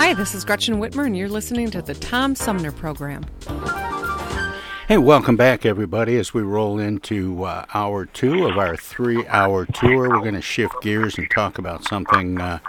[0.00, 3.22] Hi, this is Gretchen Whitmer, and you're listening to the Tom Sumner Program.
[4.88, 6.16] Hey, welcome back, everybody.
[6.16, 10.40] As we roll into uh, hour two of our three hour tour, we're going to
[10.40, 12.60] shift gears and talk about something uh,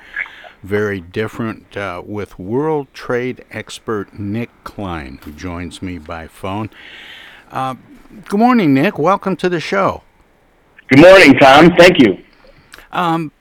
[0.62, 6.70] very different uh, with world trade expert Nick Klein, who joins me by phone.
[7.50, 7.76] Uh,
[8.26, 9.00] good morning, Nick.
[9.00, 10.04] Welcome to the show.
[10.90, 11.78] Good morning, Tom.
[11.78, 12.22] Thank you.
[12.92, 13.32] Um,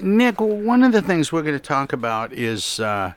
[0.00, 3.12] Nick, one of the things we're going to talk about is uh,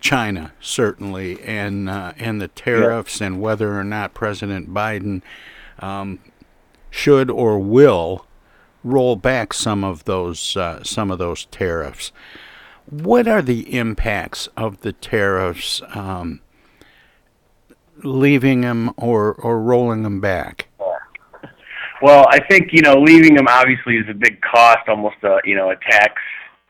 [0.00, 5.22] China, certainly, and uh, and the tariffs, and whether or not President Biden
[5.80, 6.20] um,
[6.90, 8.26] should or will
[8.82, 12.12] roll back some of those uh, some of those tariffs.
[12.86, 16.40] What are the impacts of the tariffs, um,
[18.02, 20.68] leaving them or or rolling them back?
[22.04, 25.56] Well, I think you know leaving them obviously is a big cost, almost a you
[25.56, 26.20] know a tax,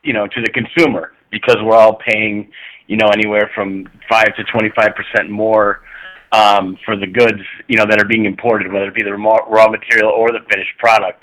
[0.04, 2.52] you know, to the consumer because we're all paying
[2.86, 5.80] you know anywhere from five to twenty five percent more
[6.30, 9.68] um, for the goods you know that are being imported, whether it be the raw
[9.68, 11.20] material or the finished product.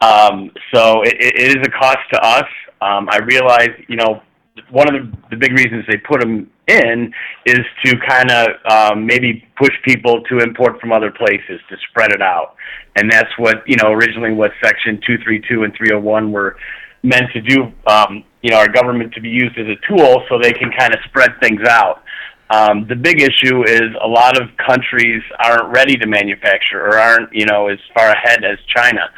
[0.00, 2.46] Um, so it, it is a cost to us.
[2.80, 4.22] Um, I realize you know
[4.70, 7.12] one of the, the big reasons they put them in
[7.46, 12.12] is to kind of um, maybe push people to import from other places to spread
[12.12, 12.54] it out,
[12.96, 16.56] and that's what you know originally what Section 232 and 301 were
[17.02, 17.72] meant to do.
[17.86, 20.94] Um, you know, our government to be used as a tool so they can kind
[20.94, 22.02] of spread things out.
[22.50, 27.32] Um, the big issue is a lot of countries aren't ready to manufacture or aren't
[27.32, 29.10] you know as far ahead as China.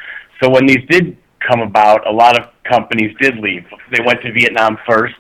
[0.42, 1.16] So when these did
[1.48, 3.64] come about, a lot of companies did leave.
[3.90, 5.14] They went to Vietnam first,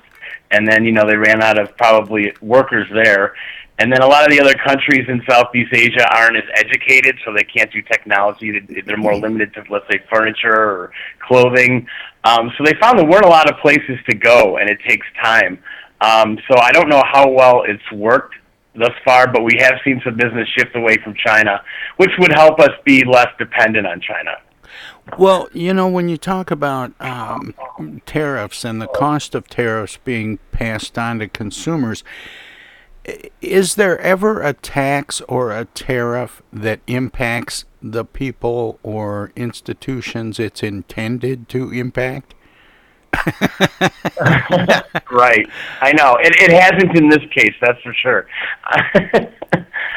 [0.52, 3.34] and then you know they ran out of probably workers there.
[3.78, 7.32] And then a lot of the other countries in Southeast Asia aren't as educated, so
[7.32, 8.60] they can't do technology.
[8.86, 10.92] They're more limited to, let's say, furniture or
[11.26, 11.88] clothing.
[12.22, 15.06] Um, so they found there weren't a lot of places to go, and it takes
[15.20, 15.58] time.
[16.00, 18.34] Um, so I don't know how well it's worked
[18.74, 21.62] thus far, but we have seen some business shift away from China,
[21.96, 24.36] which would help us be less dependent on China.
[25.18, 27.54] Well, you know, when you talk about um,
[28.06, 32.04] tariffs and the cost of tariffs being passed on to consumers,
[33.40, 40.62] is there ever a tax or a tariff that impacts the people or institutions it's
[40.62, 42.34] intended to impact?
[45.10, 45.46] right.
[45.80, 46.16] I know.
[46.20, 48.26] It, it hasn't in this case, that's for sure.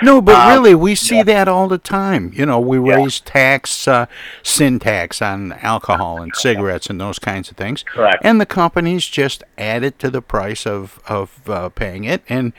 [0.03, 1.23] no, but Um, really, we see yeah.
[1.23, 2.31] that all the time.
[2.35, 2.95] You know, we Yeah.
[2.95, 4.05] raise tax, uh,
[4.43, 7.83] sin tax on alcohol and cigarettes and those kinds of things.
[7.83, 8.17] Correct.
[8.23, 12.23] And the companies just add it to the price of, of uh, paying it.
[12.29, 12.53] And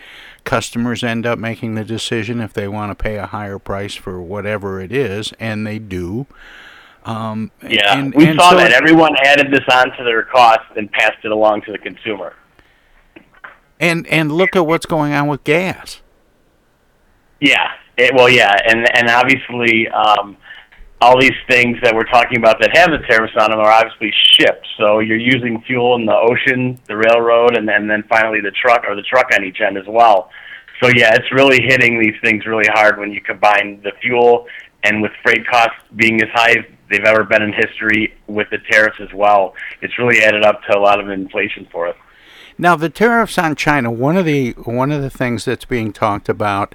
[0.44, 4.20] customers end up making the decision if they want to pay a higher price for
[4.20, 6.26] whatever it is, and they do.
[7.06, 8.72] Um, Yeah, and, we and saw so that.
[8.72, 12.34] Everyone added this onto their cost and passed it along to the consumer.
[13.78, 16.02] And and look at what's going on with gas.
[17.40, 17.72] Yeah.
[17.96, 20.36] It, well, yeah, and and obviously, um,
[21.00, 24.12] all these things that we're talking about that have the tariffs on them are obviously
[24.32, 24.66] ships.
[24.78, 28.84] So you're using fuel in the ocean, the railroad, and then then finally the truck
[28.86, 30.30] or the truck on each end as well.
[30.82, 34.47] So yeah, it's really hitting these things really hard when you combine the fuel
[34.82, 38.59] and with freight costs being as high as they've ever been in history with the
[38.71, 39.54] tariffs as well.
[39.83, 41.97] It's really added up to a lot of inflation for us.
[42.59, 43.91] Now the tariffs on China.
[43.91, 46.74] One of the one of the things that's being talked about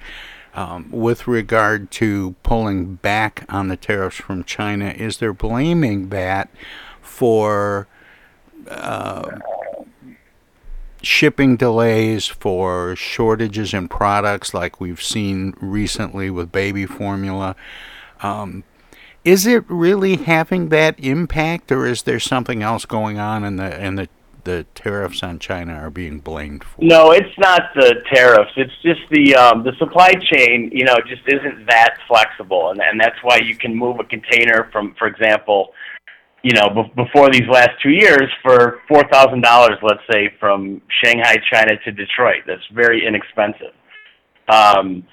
[0.54, 6.50] um, with regard to pulling back on the tariffs from China is they're blaming that
[7.00, 7.88] for
[8.68, 9.38] uh,
[11.02, 17.56] shipping delays, for shortages in products like we've seen recently with baby formula.
[18.22, 18.62] Um,
[19.24, 23.84] is it really having that impact, or is there something else going on in the
[23.84, 24.08] in the
[24.44, 26.82] the tariffs on China are being blamed for?
[26.82, 28.50] No, it's not the tariffs.
[28.56, 30.70] It's just the um, the supply chain.
[30.72, 34.68] You know, just isn't that flexible, and and that's why you can move a container
[34.72, 35.72] from, for example,
[36.42, 40.82] you know, b- before these last two years for four thousand dollars, let's say, from
[41.04, 42.42] Shanghai, China to Detroit.
[42.46, 43.74] That's very inexpensive.
[44.48, 45.06] Um,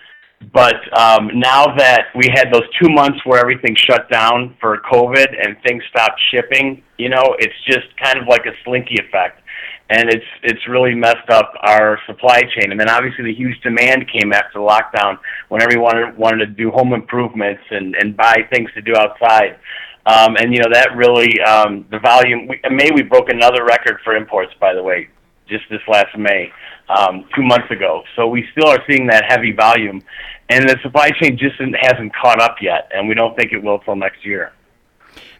[0.53, 5.27] but um, now that we had those two months where everything shut down for COVID
[5.27, 9.41] and things stopped shipping, you know, it's just kind of like a slinky effect,
[9.89, 12.71] and it's it's really messed up our supply chain.
[12.71, 15.19] And then obviously the huge demand came after the lockdown
[15.49, 19.59] when everyone wanted to do home improvements and and buy things to do outside.
[20.05, 22.47] Um, and you know that really um, the volume.
[22.47, 25.09] We, May we broke another record for imports, by the way,
[25.49, 26.51] just this last May,
[26.89, 28.03] um, two months ago.
[28.15, 30.01] So we still are seeing that heavy volume,
[30.49, 33.79] and the supply chain just hasn't caught up yet, and we don't think it will
[33.79, 34.53] till next year.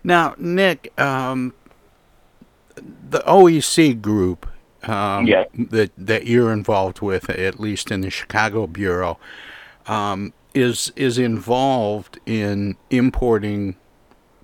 [0.04, 1.54] Now, Nick, um,
[3.10, 4.48] the OEC group
[4.84, 5.44] um, Yeah.
[5.54, 9.20] that that you're involved with, at least in the Chicago bureau,
[9.88, 13.76] um, is is involved in importing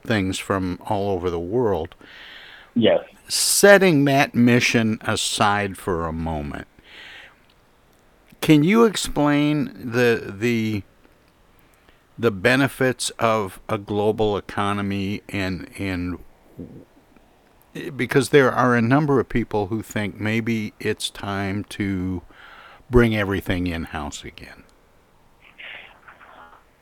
[0.05, 1.95] things from all over the world.
[2.75, 3.03] Yes.
[3.27, 6.67] Setting that mission aside for a moment,
[8.41, 10.83] can you explain the the
[12.17, 16.19] the benefits of a global economy and and
[17.95, 22.21] because there are a number of people who think maybe it's time to
[22.89, 24.63] bring everything in house again.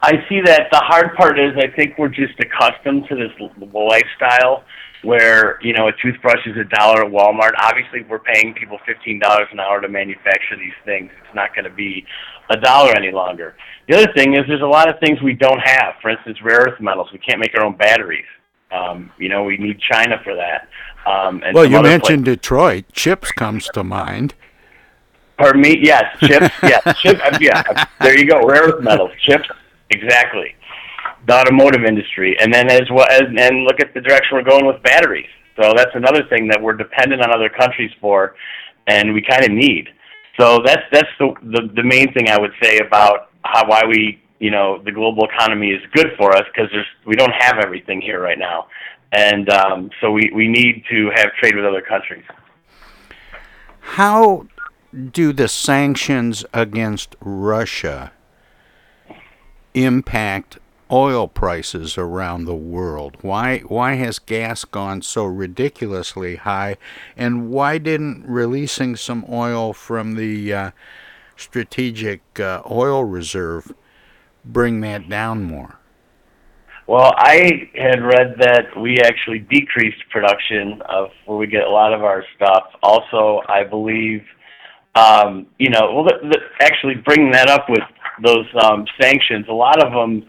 [0.02, 3.32] I see that the hard part is I think we're just accustomed to this
[3.74, 4.64] lifestyle
[5.04, 7.52] where, you know, a toothbrush is a dollar at Walmart.
[7.60, 11.12] Obviously, we're paying people $15 an hour to manufacture these things.
[11.26, 12.06] It's not going to be
[12.50, 13.56] a dollar any longer.
[13.88, 15.96] The other thing is there's a lot of things we don't have.
[16.02, 17.10] For instance, rare earth metals.
[17.12, 18.26] We can't make our own batteries.
[18.72, 20.68] Um, you know, we need China for that.
[21.06, 22.86] Um, and well, you mentioned Detroit.
[22.94, 24.34] Chips comes to mind.
[25.38, 25.78] Pardon me?
[25.82, 26.50] Yes, chips.
[26.64, 27.20] yes, chip.
[27.24, 28.40] uh, Yeah, there you go.
[28.48, 29.50] Rare earth metals, chips.
[29.90, 30.56] Exactly.
[31.26, 34.66] The automotive industry, and then as well as and look at the direction we're going
[34.66, 35.30] with batteries.
[35.56, 38.36] So that's another thing that we're dependent on other countries for,
[38.88, 39.88] and we kind of need.
[40.40, 44.22] So that's that's the, the the main thing I would say about how why we
[44.40, 48.02] you know the global economy is good for us because there's we don't have everything
[48.02, 48.68] here right now,
[49.12, 52.26] and um, so we we need to have trade with other countries.
[53.80, 54.48] How
[55.12, 58.12] do the sanctions against Russia
[59.74, 60.58] impact
[60.92, 63.18] oil prices around the world?
[63.22, 66.78] Why why has gas gone so ridiculously high,
[67.18, 70.72] and why didn't releasing some oil from the uh,
[71.36, 73.74] strategic uh, oil reserve
[74.46, 75.80] bring that down more?
[76.86, 81.94] Well, I had read that we actually decreased production of where we get a lot
[81.94, 82.64] of our stuff.
[82.84, 84.22] Also, I believe,
[84.96, 87.84] um, you know, well, the, the, actually bringing that up with
[88.22, 90.28] those um, sanctions, a lot of them,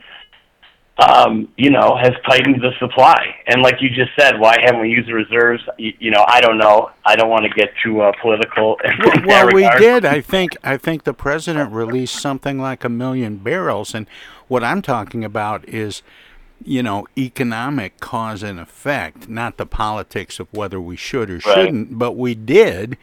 [0.99, 3.35] um, you know, has tightened the supply.
[3.47, 5.63] And like you just said, why haven't we used the reserves?
[5.77, 6.91] You, you know, I don't know.
[7.05, 8.77] I don't want to get too uh, political.
[8.85, 10.05] in Well, that well, we did.
[10.05, 14.07] I think I think the president released something like a million barrels, and
[14.47, 16.03] what I'm talking about is,
[16.65, 21.43] you know, economic cause and effect, not the politics of whether we should or Right.
[21.43, 21.99] shouldn't.
[21.99, 22.97] But we did,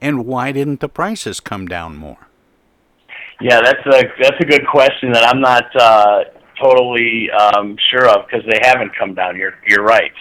[0.00, 2.28] and why didn't the prices come down more?
[3.42, 6.24] Yeah, that's a that's a good question that I'm not uh,
[6.60, 9.36] totally um, sure of because they haven't come down.
[9.36, 10.12] You're you're right,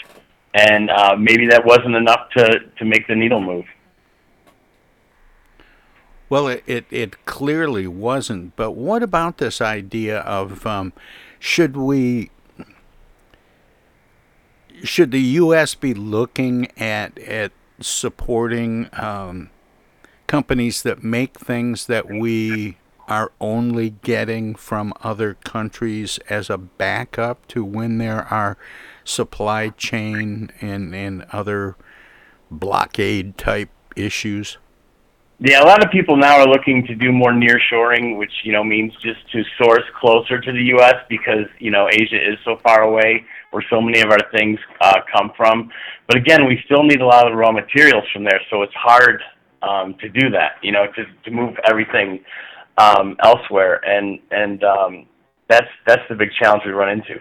[0.54, 3.66] and uh, maybe that wasn't enough to to make the needle move.
[6.28, 8.56] Well, it, it, it clearly wasn't.
[8.56, 10.92] But what about this idea of um,
[11.40, 12.32] should we
[14.84, 15.76] should the U.S.
[15.76, 19.50] be looking at at supporting um,
[20.28, 27.48] companies that make things that we are only getting from other countries as a backup
[27.48, 28.58] to when there are
[29.04, 31.76] supply chain and, and other
[32.50, 34.58] blockade type issues?
[35.40, 38.64] Yeah, a lot of people now are looking to do more nearshoring, which you know
[38.64, 40.96] means just to source closer to the U.S.
[41.10, 45.02] because you know Asia is so far away, where so many of our things uh,
[45.14, 45.70] come from.
[46.08, 48.74] But again, we still need a lot of the raw materials from there, so it's
[48.76, 49.22] hard
[49.62, 50.54] um, to do that.
[50.62, 52.24] You know, to to move everything
[52.78, 55.06] um, elsewhere, and and um,
[55.48, 57.20] that's that's the big challenge we run into.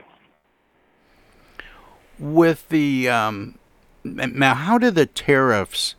[2.18, 3.58] with the um,
[4.04, 5.94] now how do the tariffs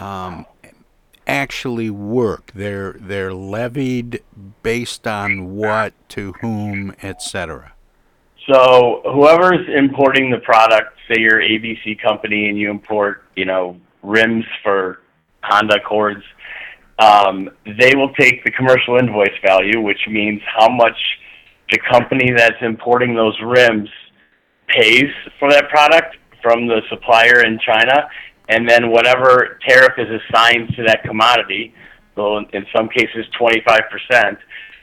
[0.00, 0.46] um,
[1.26, 4.22] actually work they're they're levied
[4.62, 7.72] based on what to whom etc
[8.46, 14.44] So whoever's importing the product, say you're ABC company and you import, you know, rims
[14.62, 15.00] for
[15.42, 16.22] Honda Accords,
[16.98, 20.96] um, they will take the commercial invoice value, which means how much
[21.70, 23.88] the company that's importing those rims
[24.68, 28.08] pays for that product from the supplier in China,
[28.48, 31.74] and then whatever tariff is assigned to that commodity,
[32.16, 34.36] in, in some cases 25%,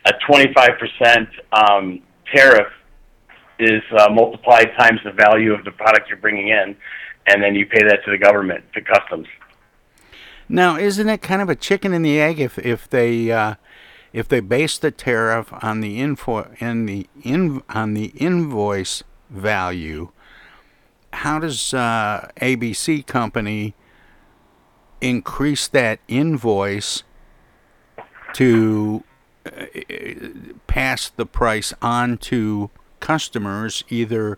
[0.06, 2.02] a 25% um,
[2.34, 2.68] tariff
[3.60, 6.76] is uh, multiplied times the value of the product you're bringing in,
[7.28, 9.28] and then you pay that to the government, to customs.
[10.52, 13.56] Now, isn't it kind of a chicken and the egg if if they uh,
[14.12, 20.12] if they base the tariff on the info in the in on the invoice value?
[21.14, 23.76] How does uh, ABC company
[25.00, 27.04] increase that invoice
[28.34, 29.06] to
[29.46, 29.66] uh,
[30.68, 34.38] pass the price on to customers, either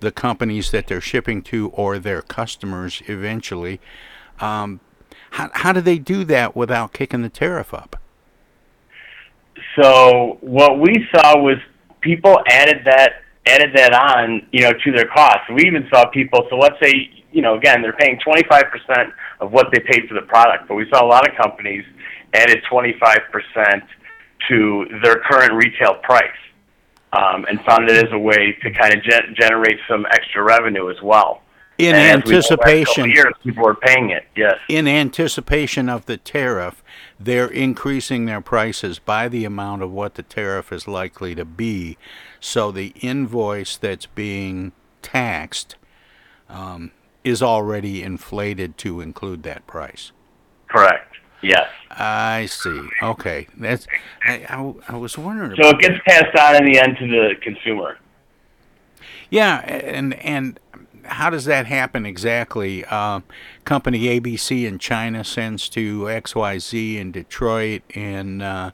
[0.00, 3.80] the companies that they're shipping to or their customers eventually?
[4.40, 4.80] Um,
[5.30, 7.96] how, how do they do that without kicking the tariff up?
[9.80, 11.56] So what we saw was
[12.00, 15.48] people added that added that on, you know, to their costs.
[15.54, 16.46] We even saw people.
[16.50, 20.26] So let's say, you know, again, they're paying 25% of what they paid for the
[20.26, 21.84] product, but we saw a lot of companies
[22.34, 23.82] added 25%
[24.48, 26.30] to their current retail price,
[27.14, 30.90] um, and found it as a way to kind of gen- generate some extra revenue
[30.90, 31.42] as well
[31.78, 34.58] in and anticipation years, people are paying it yes.
[34.68, 36.82] In anticipation of the tariff
[37.18, 41.96] they're increasing their prices by the amount of what the tariff is likely to be.
[42.40, 45.76] So the invoice that's being taxed
[46.48, 46.92] um,
[47.24, 50.12] is already inflated to include that price.
[50.68, 51.08] Correct
[51.42, 51.68] yes.
[51.90, 52.88] I see.
[53.02, 53.86] Okay that's
[54.24, 57.34] i, I, I was wondering so it gets passed on in the end to the
[57.40, 57.98] consumer.
[59.30, 60.58] Yeah and and
[61.08, 62.84] how does that happen exactly?
[62.84, 63.20] Uh,
[63.64, 68.70] company ABC in China sends to XYZ in Detroit, and uh,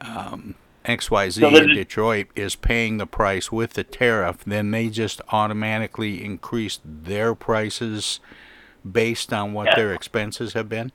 [0.00, 0.54] um,
[0.84, 4.44] XYZ so in Detroit is paying the price with the tariff.
[4.44, 8.20] Then they just automatically increase their prices
[8.90, 9.76] based on what yes.
[9.76, 10.92] their expenses have been?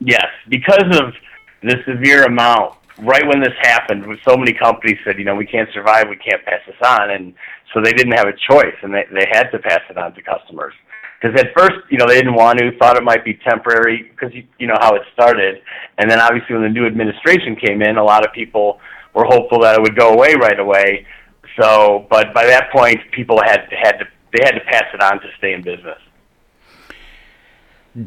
[0.00, 1.14] Yes, because of
[1.62, 5.68] the severe amount right when this happened, so many companies said, you know, we can't
[5.72, 7.34] survive, we can't pass this on, and
[7.74, 10.22] so they didn't have a choice, and they they had to pass it on to
[10.22, 10.72] customers.
[11.20, 14.32] Because at first, you know, they didn't want to, thought it might be temporary, because
[14.34, 15.60] you, you know how it started,
[15.98, 18.78] and then obviously when the new administration came in, a lot of people
[19.14, 21.06] were hopeful that it would go away right away.
[21.60, 25.20] So, but by that point, people had had to they had to pass it on
[25.20, 25.98] to stay in business.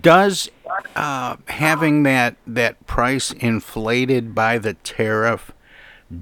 [0.02, 0.50] Does
[0.96, 5.54] uh, having that that price inflated by the tariff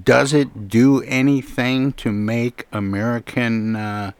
[0.04, 4.12] does it do anything to make American uh,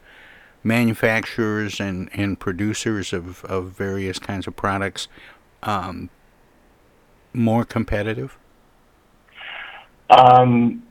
[0.63, 5.09] manufacturers and, and producers of, of various kinds of products
[5.63, 6.11] um,
[7.33, 8.39] more competitive?
[10.11, 10.83] Um,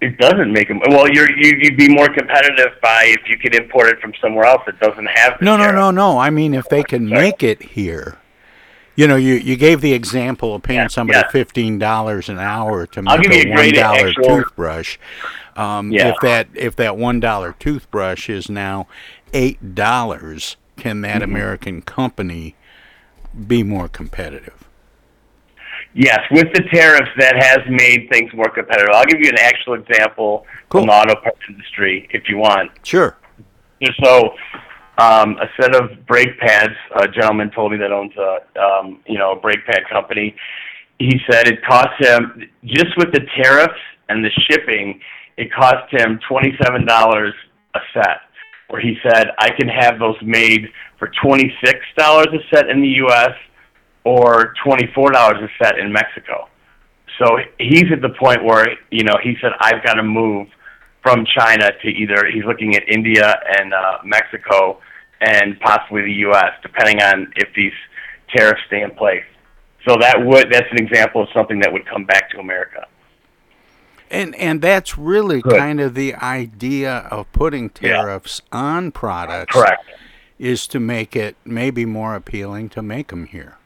[0.00, 0.80] it doesn't make them.
[0.88, 4.44] Well, you're you, you'd be more competitive by if you could import it from somewhere
[4.44, 5.40] else that doesn't have.
[5.40, 5.74] no, tariff.
[5.74, 6.18] no, no, no.
[6.18, 7.20] I mean, if they can Sorry.
[7.20, 8.18] make it here.
[8.96, 11.30] You know, you, you gave the example of paying yeah, somebody yeah.
[11.30, 14.98] fifteen dollars an hour to make a, a one dollar toothbrush.
[15.56, 16.08] Um, yeah.
[16.08, 18.86] If that if that one dollar toothbrush is now
[19.32, 21.30] eight dollars, can that mm-hmm.
[21.30, 22.54] American company
[23.46, 24.64] be more competitive?
[25.96, 28.90] Yes, with the tariffs, that has made things more competitive.
[28.92, 30.80] I'll give you an actual example cool.
[30.80, 32.72] from the auto parts industry, if you want.
[32.82, 33.16] Sure.
[34.02, 34.34] So,
[34.98, 36.74] um, a set of brake pads.
[36.96, 40.34] A gentleman told me that owns a um, you know a brake pad company.
[40.98, 45.00] He said it cost him just with the tariffs and the shipping,
[45.36, 47.34] it cost him twenty seven dollars
[47.74, 48.20] a set.
[48.68, 52.80] Where he said I can have those made for twenty six dollars a set in
[52.80, 53.32] the U.S
[54.04, 56.48] or $24 a set in Mexico.
[57.18, 60.46] So he's at the point where, you know, he said, I've got to move
[61.04, 64.80] from China to either, he's looking at India and uh, Mexico
[65.20, 67.74] and possibly the U.S., depending on if these
[68.34, 69.24] tariffs stay in place.
[69.86, 72.86] So that would, that's an example of something that would come back to America.
[74.10, 75.58] And and that's really Good.
[75.58, 78.58] kind of the idea of putting tariffs yeah.
[78.58, 79.52] on products.
[79.52, 79.82] Correct.
[80.38, 83.56] Is to make it maybe more appealing to make them here.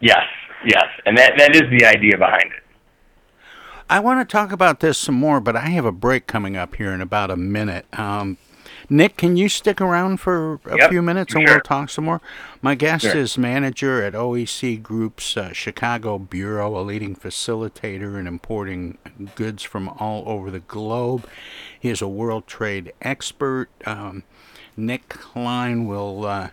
[0.00, 0.24] Yes,
[0.64, 2.61] yes, and that that is the idea behind it.
[3.92, 6.76] I want to talk about this some more, but I have a break coming up
[6.76, 7.84] here in about a minute.
[7.92, 8.38] Um,
[8.88, 11.56] Nick, can you stick around for a yep, few minutes and sure.
[11.56, 12.22] we'll talk some more?
[12.62, 13.14] My guest sure.
[13.14, 18.96] is manager at OEC Group's uh, Chicago Bureau, a leading facilitator in importing
[19.34, 21.28] goods from all over the globe.
[21.78, 23.68] He is a world trade expert.
[23.84, 24.22] Um,
[24.74, 26.48] Nick Klein will uh,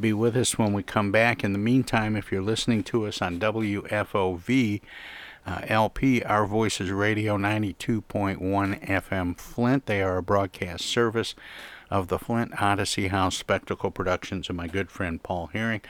[0.00, 1.44] be with us when we come back.
[1.44, 4.80] In the meantime, if you're listening to us on WFOV,
[5.46, 9.84] uh, LP, Our Voices Radio 92.1 FM Flint.
[9.86, 11.34] They are a broadcast service
[11.90, 15.82] of the Flint Odyssey House Spectacle Productions and my good friend Paul Herring.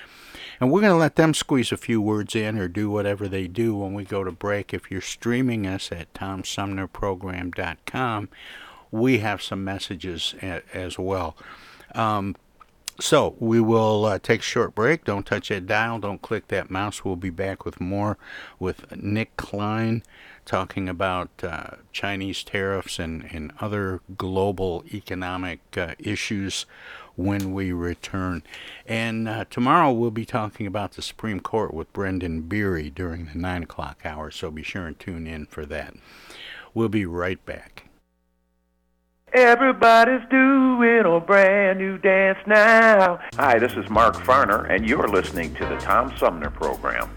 [0.59, 3.47] And we're going to let them squeeze a few words in or do whatever they
[3.47, 4.73] do when we go to break.
[4.73, 8.29] If you're streaming us at tomsumnerprogram.com,
[8.91, 11.37] we have some messages as well.
[11.95, 12.35] Um,
[13.01, 15.05] so we will uh, take a short break.
[15.05, 15.99] Don't touch that dial.
[15.99, 17.05] Don't click that mouse.
[17.05, 18.19] We'll be back with more
[18.59, 20.03] with Nick Klein
[20.45, 26.67] talking about uh, Chinese tariffs and, and other global economic uh, issues
[27.17, 28.43] when we return.
[28.87, 33.39] And uh, tomorrow we'll be talking about the Supreme Court with Brendan Beery during the
[33.39, 34.31] 9 o'clock hour.
[34.31, 35.95] So be sure and tune in for that.
[36.75, 37.90] We'll be right back.
[39.33, 43.21] Everybody's doing a brand new dance now.
[43.35, 47.09] Hi, this is Mark Farner, and you're listening to the Tom Sumner Program.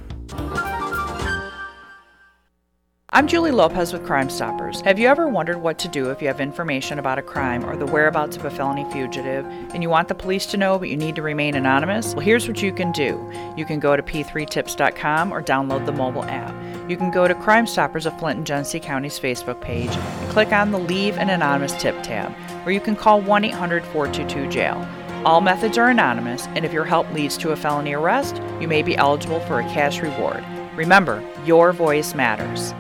[3.10, 4.82] I'm Julie Lopez with Crime Stoppers.
[4.82, 7.76] Have you ever wondered what to do if you have information about a crime or
[7.76, 10.98] the whereabouts of a felony fugitive and you want the police to know but you
[10.98, 12.16] need to remain anonymous?
[12.16, 13.32] Well, here's what you can do.
[13.56, 16.56] You can go to p3tips.com or download the mobile app.
[16.90, 20.52] You can go to Crime Stoppers of Flint and Genesee County's Facebook page and click
[20.52, 22.36] on the Leave an Anonymous Tip tab,
[22.66, 24.86] or you can call 1 800 422 jail.
[25.24, 28.84] All methods are anonymous, and if your help leads to a felony arrest, you may
[28.84, 30.44] be eligible for a cash reward.
[30.76, 32.74] Remember, your voice matters.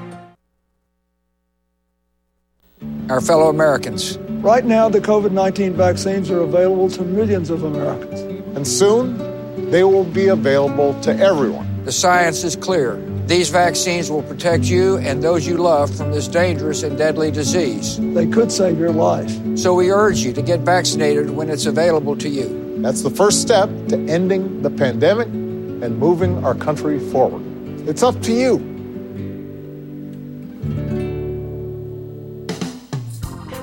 [3.09, 4.17] Our fellow Americans.
[4.43, 8.19] Right now, the COVID 19 vaccines are available to millions of Americans.
[8.57, 11.85] And soon, they will be available to everyone.
[11.85, 13.01] The science is clear.
[13.25, 17.97] These vaccines will protect you and those you love from this dangerous and deadly disease.
[18.13, 19.31] They could save your life.
[19.57, 22.81] So we urge you to get vaccinated when it's available to you.
[22.81, 27.43] That's the first step to ending the pandemic and moving our country forward.
[27.87, 28.57] It's up to you.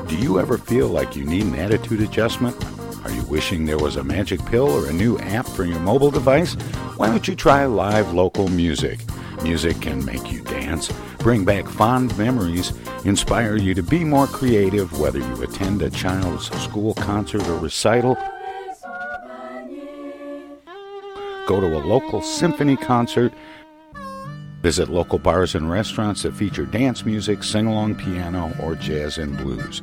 [0.08, 2.56] Do you ever feel like you need an attitude adjustment?
[3.04, 6.10] Are you wishing there was a magic pill or a new app for your mobile
[6.10, 6.54] device?
[6.96, 9.00] Why don't you try live local music?
[9.42, 12.72] Music can make you dance, bring back fond memories,
[13.04, 18.16] inspire you to be more creative, whether you attend a child's school concert or recital,
[21.46, 23.32] go to a local symphony concert,
[24.62, 29.36] visit local bars and restaurants that feature dance music, sing along piano, or jazz and
[29.38, 29.82] blues.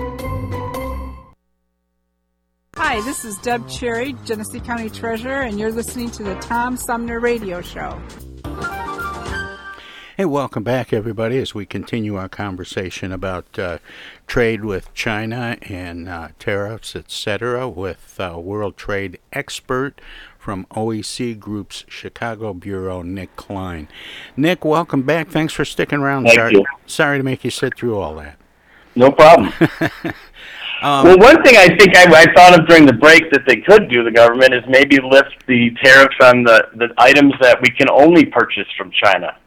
[2.77, 7.19] Hi, this is Deb Cherry, Genesee County Treasurer, and you're listening to the Tom Sumner
[7.19, 8.01] Radio Show.
[10.15, 13.79] Hey, welcome back, everybody, as we continue our conversation about uh,
[14.25, 19.99] trade with China and uh, tariffs, etc., with uh, World Trade expert
[20.39, 23.89] from OEC Group's Chicago Bureau, Nick Klein.
[24.37, 25.27] Nick, welcome back.
[25.27, 26.23] Thanks for sticking around.
[26.23, 26.65] Thank sorry, you.
[26.85, 28.37] sorry to make you sit through all that.
[28.95, 29.51] No problem.
[30.81, 33.57] Um, well, one thing I think I, I thought of during the break that they
[33.57, 37.69] could do, the government, is maybe lift the tariffs on the, the items that we
[37.69, 39.37] can only purchase from China.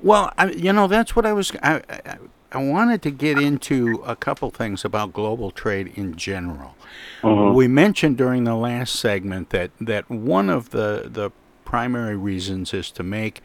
[0.00, 1.52] Well, I, you know, that's what I was.
[1.62, 2.16] I, I,
[2.52, 6.74] I wanted to get into a couple things about global trade in general.
[7.22, 7.54] Mhm.
[7.54, 11.30] We mentioned during the last segment that, that one of the, the
[11.64, 13.42] primary reasons is to make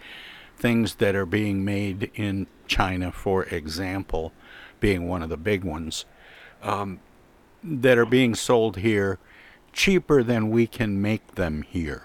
[0.58, 4.34] things that are being made in China, for example,
[4.80, 6.06] being one of the big ones,
[6.62, 7.00] um,
[7.64, 9.20] that are being sold here
[9.74, 12.04] cheaper than we can make them here.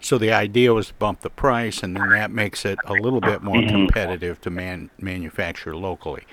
[0.00, 3.20] So the idea was to bump the price, and then that makes it a little
[3.20, 3.68] bit more Mhm.
[3.68, 6.24] competitive to man, manufacture locally.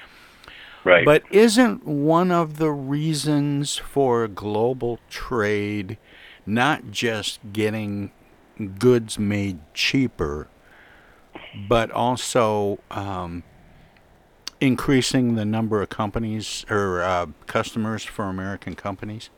[0.83, 1.03] Right.
[1.03, 5.97] But isn't one of the reasons for global trade
[6.45, 8.11] not just getting
[8.77, 10.47] goods made cheaper,
[11.67, 13.41] but also um,
[14.61, 19.29] increasing the number of companies or uh, customers for American companies?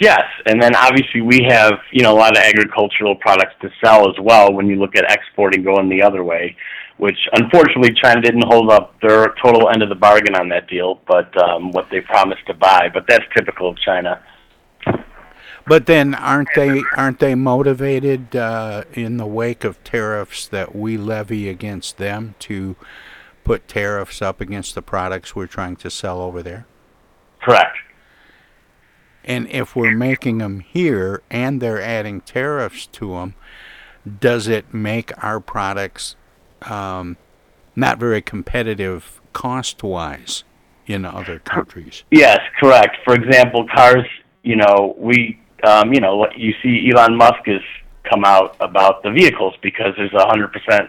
[0.00, 4.08] Yes, and then obviously we have you know a lot of agricultural products to sell
[4.08, 4.52] as well.
[4.52, 6.56] When you look at exporting going the other way,
[6.98, 11.00] which unfortunately China didn't hold up their total end of the bargain on that deal,
[11.08, 12.88] but um, what they promised to buy.
[12.92, 14.22] But that's typical of China.
[15.66, 20.96] But then, aren't they aren't they motivated uh, in the wake of tariffs that we
[20.96, 22.76] levy against them to
[23.48, 26.66] put tariffs up against the products we're trying to sell over there?
[27.40, 27.78] Correct.
[29.24, 33.34] And if we're making them here and they're adding tariffs to them,
[34.20, 36.14] does it make our products
[36.62, 37.16] um,
[37.74, 40.44] not very competitive cost wise
[40.86, 42.04] in other countries?
[42.10, 42.98] Yes, correct.
[43.02, 44.04] For example, cars.
[44.42, 47.62] You know, we um, you know you see Elon Musk has
[48.04, 50.88] come out about the vehicles because there's a hundred percent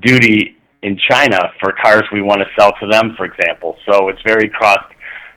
[0.00, 3.76] duty in China for cars we want to sell to them, for example.
[3.90, 4.84] So it's very cost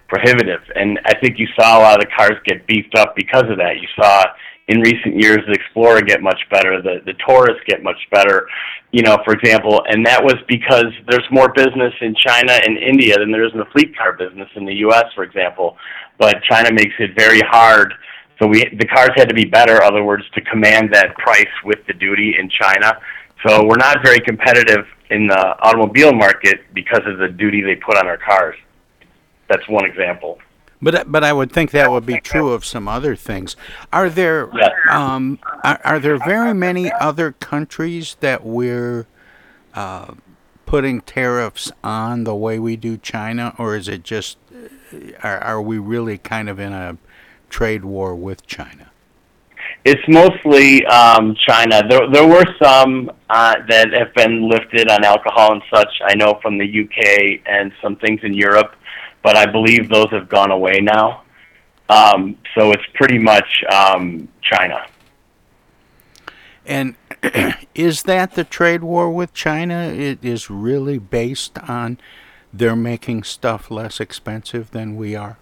[0.09, 3.43] prohibitive, and I think you saw a lot of the cars get beefed up because
[3.49, 3.79] of that.
[3.81, 4.25] You saw
[4.67, 8.47] in recent years the Explorer get much better, the the Taurus get much better,
[8.91, 13.15] you know, for example, and that was because there's more business in China and India
[13.17, 15.77] than there is in the fleet car business in the U.S., for example.
[16.17, 17.93] But China makes it very hard.
[18.39, 21.79] So we the cars had to be better, other words, to command that price with
[21.87, 22.99] the duty in China.
[23.45, 27.97] So we're not very competitive in the automobile market because of the duty they put
[27.97, 28.55] on our cars.
[29.47, 30.39] That's one example.
[30.81, 33.55] But but I would think that would be true of some other things.
[33.91, 34.51] Are there
[34.91, 39.07] um, are, are there very many other countries that we're
[39.73, 40.13] uh,
[40.67, 45.61] putting tariffs on the way we do China, or is it just uh, are, are
[45.61, 46.97] we really kind of in a
[47.49, 48.86] trade war with China?
[49.89, 51.81] It's mostly um, China.
[51.87, 55.87] There, there were some uh, that have been lifted on alcohol and such.
[56.03, 58.75] I know from the UK and some things in Europe,
[59.23, 61.23] but I believe those have gone away now.
[61.87, 64.85] Um, so it's pretty much um, China.
[66.65, 66.95] And
[67.73, 69.83] is that the trade war with China?
[69.83, 71.97] It is really based on
[72.51, 75.37] they're making stuff less expensive than we are.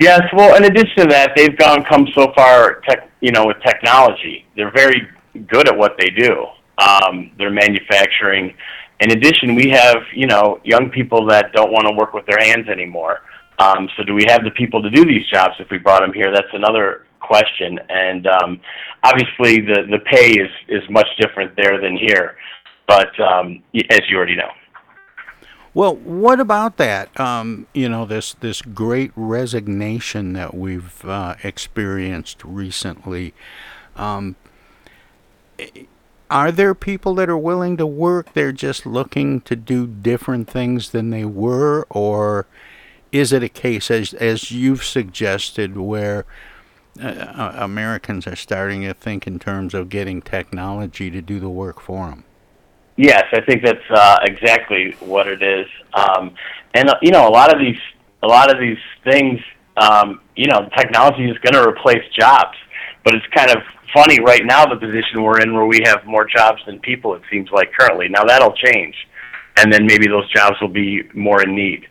[0.00, 3.56] Yes, well, in addition to that, they've gone come so far, tech, you know, with
[3.64, 4.44] technology.
[4.56, 5.08] They're very
[5.46, 6.46] good at what they do.
[6.78, 8.54] Um, they're manufacturing.
[9.00, 12.38] In addition, we have you know young people that don't want to work with their
[12.40, 13.20] hands anymore.
[13.58, 16.12] Um, so, do we have the people to do these jobs if we brought them
[16.12, 16.32] here?
[16.32, 17.78] That's another question.
[17.88, 18.60] And um,
[19.04, 22.36] obviously, the the pay is is much different there than here.
[22.88, 24.50] But um, as you already know.
[25.74, 27.18] Well, what about that?
[27.18, 33.34] Um, you know, this this great resignation that we've uh, experienced recently.
[33.96, 34.36] Um,
[36.30, 38.32] are there people that are willing to work?
[38.34, 42.46] They're just looking to do different things than they were, or
[43.10, 46.24] is it a case, as as you've suggested, where
[47.02, 51.50] uh, uh, Americans are starting to think in terms of getting technology to do the
[51.50, 52.24] work for them?
[52.96, 55.66] Yes, I think that's uh, exactly what it is.
[55.94, 56.34] Um,
[56.74, 57.80] and uh, you know, a lot of these,
[58.22, 59.40] a lot of these things,
[59.76, 62.56] um, you know, technology is going to replace jobs,
[63.04, 66.26] but it's kind of funny right now the position we're in where we have more
[66.26, 67.14] jobs than people.
[67.14, 68.08] It seems like currently.
[68.08, 68.94] Now that'll change,
[69.56, 71.86] and then maybe those jobs will be more in need.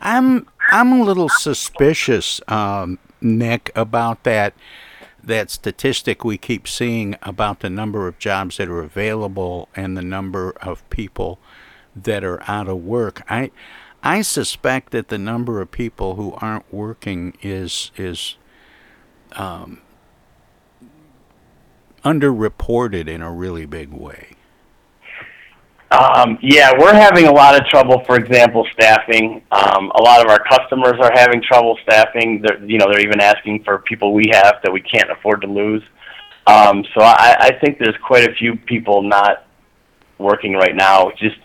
[0.00, 4.54] I'm I'm a little suspicious, um, Nick, about that
[5.24, 10.02] that statistic we keep seeing about the number of jobs that are available and the
[10.02, 11.38] number of people
[11.94, 13.22] that are out of work.
[13.30, 13.50] I
[14.02, 18.36] I suspect that the number of people who aren't working is is
[19.32, 19.80] um,
[22.04, 24.30] underreported in a really big way.
[25.92, 28.02] Um, yeah, we're having a lot of trouble.
[28.06, 29.42] For example, staffing.
[29.52, 32.42] Um, a lot of our customers are having trouble staffing.
[32.42, 35.46] They're, you know, they're even asking for people we have that we can't afford to
[35.46, 35.82] lose.
[36.46, 39.46] Um, so I, I think there's quite a few people not
[40.18, 41.10] working right now.
[41.18, 41.36] Just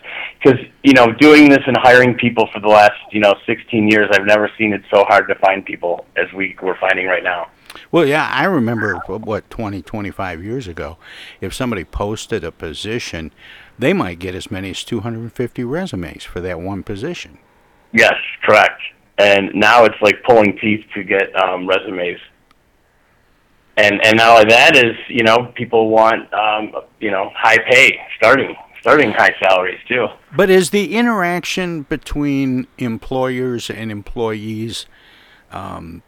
[0.42, 4.08] because you know, doing this and hiring people for the last you know 16 years,
[4.12, 7.50] I've never seen it so hard to find people as we we're finding right now.
[7.92, 10.96] Well, yeah, I remember what 20, 25 years ago,
[11.40, 13.30] if somebody posted a position,
[13.78, 17.38] they might get as many as 250 resumes for that one position.
[17.92, 18.14] Yes,
[18.44, 18.80] correct.
[19.18, 22.18] And now it's like pulling teeth to get um, resumes.
[23.76, 27.96] And and not only that is you know people want um, you know high pay
[28.16, 30.08] starting starting high salaries too.
[30.36, 34.86] But is the interaction between employers and employees
[35.52, 36.02] um,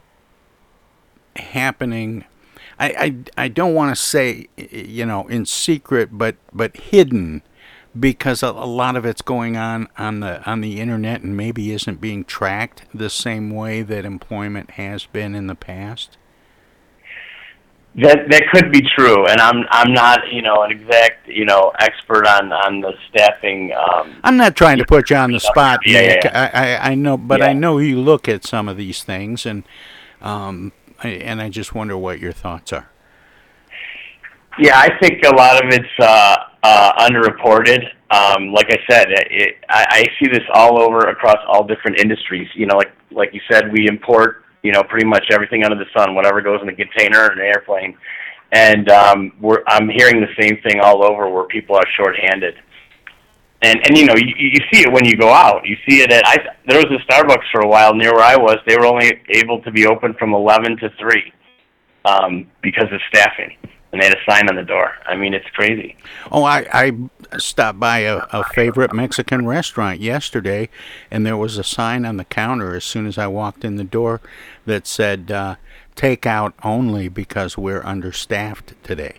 [1.37, 2.24] happening?
[2.78, 2.88] I,
[3.37, 7.42] I, I don't want to say you know in secret, but but hidden,
[7.98, 11.72] because a, a lot of it's going on on the on the internet and maybe
[11.72, 16.16] isn't being tracked the same way that employment has been in the past.
[17.96, 21.72] That that could be true, and I'm I'm not you know an exact you know
[21.81, 23.72] expert on on the staffing.
[23.72, 26.24] Um, I'm not trying to put you on the spot, Yeah, Nick.
[26.24, 27.46] yeah, I, I I know, but Yeah.
[27.46, 29.64] I know you look at some of these things, and
[30.22, 30.70] um,
[31.03, 32.88] I, and I just wonder what your thoughts are.
[34.60, 37.82] Yeah, I think a lot of it's uh, uh, underreported.
[38.10, 42.46] Um, like I said, it, I, I see this all over across all different industries.
[42.54, 45.86] You know, like like you said, we import you know pretty much everything under the
[45.96, 47.96] sun, whatever goes in a container or an airplane,
[48.52, 52.54] and um, we're I'm hearing the same thing all over where people are shorthanded.
[53.62, 55.66] And and you know you, you see it when you go out.
[55.66, 56.36] You see it at I
[56.68, 58.58] there was a Starbucks for a while near where I was.
[58.66, 61.32] They were only able to be open from eleven to three
[62.04, 63.56] um, because of staffing,
[63.92, 64.92] and they had a sign on the door.
[65.07, 65.96] I mean, it's crazy.
[66.31, 70.68] Oh, I, I stopped by a, a favorite Mexican restaurant yesterday,
[71.11, 73.85] and there was a sign on the counter as soon as I walked in the
[73.85, 74.20] door
[74.66, 75.57] that said uh,
[75.96, 79.18] "Takeout only" because we're understaffed today.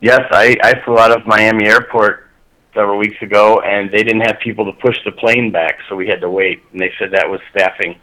[0.00, 2.28] Yes, I, I flew out of Miami Airport
[2.74, 6.08] several weeks ago, and they didn't have people to push the plane back, so we
[6.08, 6.62] had to wait.
[6.72, 7.98] And they said that was staffing.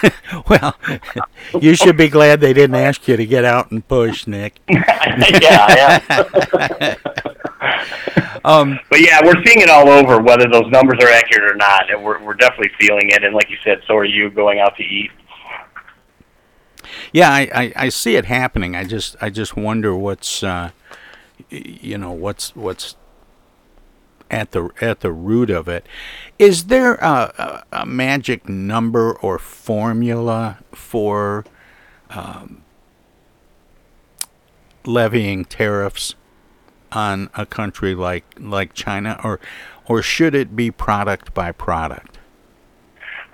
[0.48, 0.74] Well,
[1.60, 4.60] you should be glad they didn't ask you to get out and push, Nick.
[4.68, 6.94] yeah, yeah.
[8.44, 11.90] um, but yeah, we're seeing it all over, whether those numbers are accurate or not,
[11.90, 13.24] and we're we're definitely feeling it.
[13.24, 15.10] And like you said, so are you going out to eat.
[17.12, 18.74] Yeah, I, I, I see it happening.
[18.74, 20.70] I just I just wonder what's uh,
[21.50, 22.96] you know what's what's
[24.32, 25.86] at the at the root of it.
[26.38, 31.44] Is there a, a, a magic number or formula for
[32.10, 32.62] um,
[34.84, 36.14] levying tariffs
[36.90, 39.38] on a country like like China, or
[39.86, 42.18] or should it be product by product?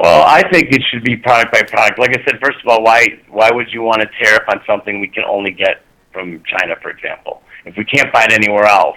[0.00, 1.98] Well, I think it should be product by product.
[1.98, 5.00] Like I said, first of all, why why would you want a tariff on something
[5.00, 5.82] we can only get
[6.12, 7.42] from China, for example?
[7.64, 8.96] If we can't buy it anywhere else,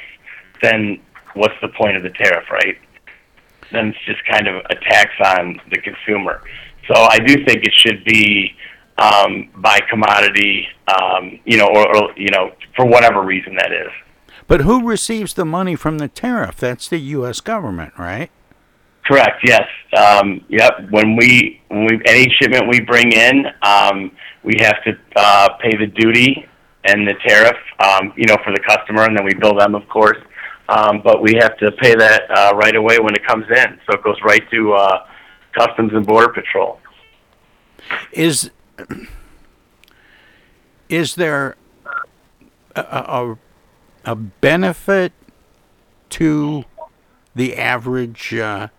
[0.62, 1.00] then
[1.34, 2.78] what's the point of the tariff, right?
[3.72, 6.42] Then it's just kind of a tax on the consumer.
[6.88, 8.56] So I do think it should be
[8.98, 13.92] um, by commodity, um, you know, or, or you know, for whatever reason that is.
[14.48, 16.58] But who receives the money from the tariff?
[16.58, 17.40] That's the U.S.
[17.40, 18.30] government, right?
[19.06, 19.40] Correct.
[19.44, 19.68] Yes.
[19.98, 20.74] Um, yep.
[20.90, 24.12] When we when we any shipment we bring in, um,
[24.44, 26.48] we have to uh, pay the duty
[26.84, 29.88] and the tariff, um, you know, for the customer, and then we bill them, of
[29.88, 30.18] course.
[30.72, 33.98] Um, but we have to pay that uh, right away when it comes in, so
[33.98, 35.06] it goes right to uh,
[35.54, 36.80] Customs and Border Patrol.
[38.14, 38.52] Is
[40.88, 41.58] is there
[42.74, 43.38] a, a,
[44.06, 45.12] a benefit
[46.12, 46.64] to
[47.36, 48.70] the average uh,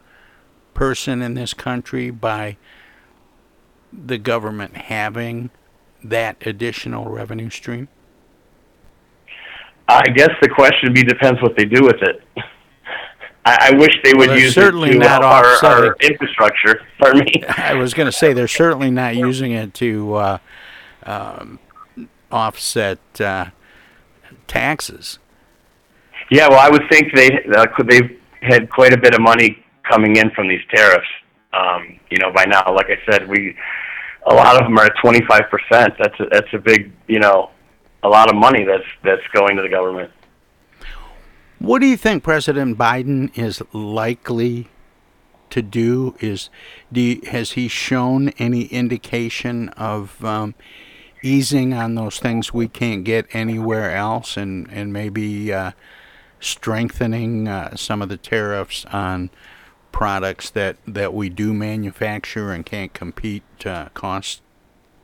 [0.72, 2.56] person in this country by
[3.92, 5.50] the government having
[6.02, 7.88] that additional revenue stream?
[9.98, 12.22] I guess the question would be depends what they do with it.
[13.44, 16.82] I, I wish they would Well, use certainly it to not help our, our infrastructure.
[16.98, 17.42] Pardon me.
[17.48, 20.38] I was going to say they're certainly not using it to uh,
[21.04, 21.58] um,
[22.30, 23.46] offset uh,
[24.46, 25.18] taxes.
[26.30, 30.16] Yeah, well, I would think they uh, they've had quite a bit of money coming
[30.16, 31.08] in from these tariffs.
[31.52, 33.56] Um, you know, by now, like I said, we
[34.26, 35.94] a lot of them are at 25 percent.
[35.98, 37.50] That's a, that's a big, you know,
[38.02, 40.10] a lot of money that's that's going to the government.
[41.58, 44.68] What do you think President Biden is likely
[45.50, 46.16] to do?
[46.20, 46.50] Is
[46.92, 50.54] do you, has he shown any indication of um,
[51.22, 55.72] easing on those things we can't get anywhere else, and and maybe uh,
[56.40, 59.30] strengthening uh, some of the tariffs on
[59.92, 64.40] products that, that we do manufacture and can't compete uh, cost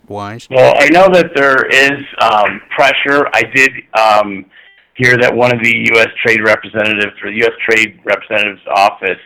[0.09, 0.49] wise?
[0.51, 3.29] Well, I know that there is um, pressure.
[3.33, 4.47] I did um,
[4.95, 6.09] hear that one of the U.S.
[6.25, 7.53] Trade Representatives or the U.S.
[7.69, 9.21] Trade Representative's office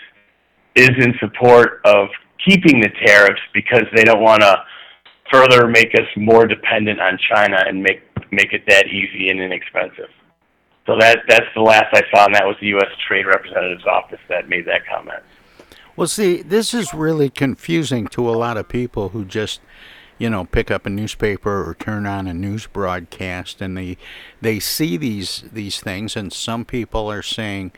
[0.75, 2.09] is in support of
[2.47, 4.57] keeping the tariffs because they don't want to
[5.31, 10.09] further make us more dependent on China and make make it that easy and inexpensive.
[10.87, 12.88] So that that's the last I saw, and that was the U.S.
[13.07, 15.23] Trade Representative's office that made that comment.
[15.95, 19.61] Well, see, this is really confusing to a lot of people who just,
[20.23, 23.97] you know, pick up a newspaper or turn on a news broadcast, and they
[24.41, 27.73] they see these these things, and some people are saying.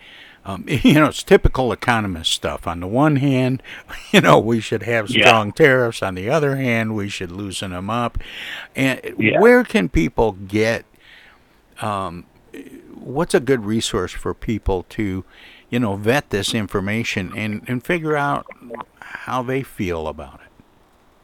[0.47, 2.67] Um, you know, it's typical economist stuff.
[2.67, 3.63] On the one hand,
[4.13, 5.53] you know, we should have strong yeah.
[5.53, 6.03] tariffs.
[6.03, 8.19] On the other hand, we should loosen them up.
[8.77, 9.41] And yeah.
[9.41, 10.85] where can people get
[11.81, 12.27] um,
[12.93, 15.25] what's a good resource for people to
[15.71, 18.47] you know, vet this information and, and figure out
[19.01, 20.44] how they feel about it?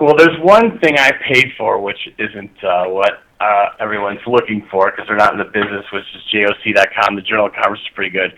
[0.00, 4.90] Well, there's one thing I paid for, which isn't uh, what uh, everyone's looking for
[4.90, 7.16] because they're not in the business, which is JOC.com.
[7.16, 8.32] The Journal of Commerce is pretty good.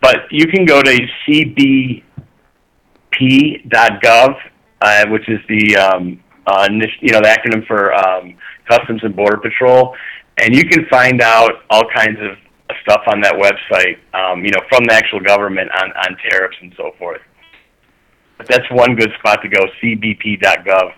[0.00, 2.04] But you can go to cbp.gov,
[4.80, 6.68] uh, which is the um, uh,
[7.00, 8.36] you know the acronym for um,
[8.68, 9.96] Customs and Border Patrol,
[10.38, 12.38] and you can find out all kinds of
[12.82, 16.72] stuff on that website, um, you know, from the actual government on, on tariffs and
[16.76, 17.20] so forth.
[18.42, 20.92] But that's one good spot to go, cbp.gov.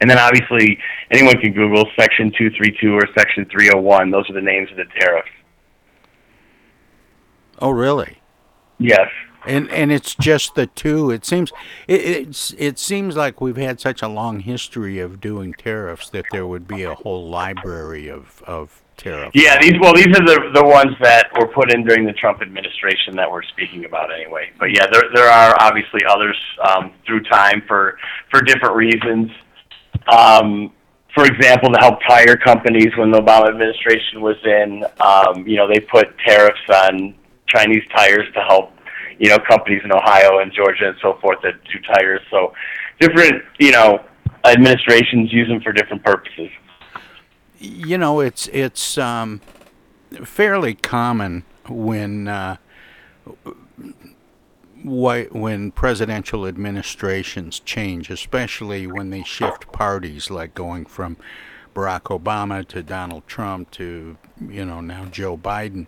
[0.00, 0.78] And then obviously
[1.10, 4.10] anyone can Google Section 232 or Section 301.
[4.10, 5.28] Those are the names of the tariffs.
[7.58, 8.18] Oh, really?
[8.78, 9.08] Yes.
[9.44, 11.10] And and it's just the two.
[11.10, 11.52] It seems
[11.88, 16.26] it it's, it seems like we've had such a long history of doing tariffs that
[16.30, 18.81] there would be a whole library of of
[19.34, 22.40] yeah, these well, these are the the ones that were put in during the Trump
[22.40, 24.50] administration that we're speaking about anyway.
[24.58, 27.98] But yeah, there there are obviously others um, through time for
[28.30, 29.30] for different reasons.
[30.08, 30.72] Um,
[31.14, 35.68] for example, to help tire companies when the Obama administration was in, um, you know,
[35.68, 37.14] they put tariffs on
[37.48, 38.72] Chinese tires to help,
[39.18, 42.20] you know, companies in Ohio and Georgia and so forth that do tires.
[42.30, 42.54] So
[42.98, 44.02] different, you know,
[44.44, 46.48] administrations use them for different purposes
[47.62, 49.40] you know, it's it's um,
[50.24, 52.56] fairly common when uh,
[54.84, 61.16] when presidential administrations change, especially when they shift parties, like going from
[61.74, 65.86] Barack Obama to Donald Trump to you know now Joe Biden,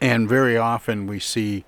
[0.00, 1.64] and very often we see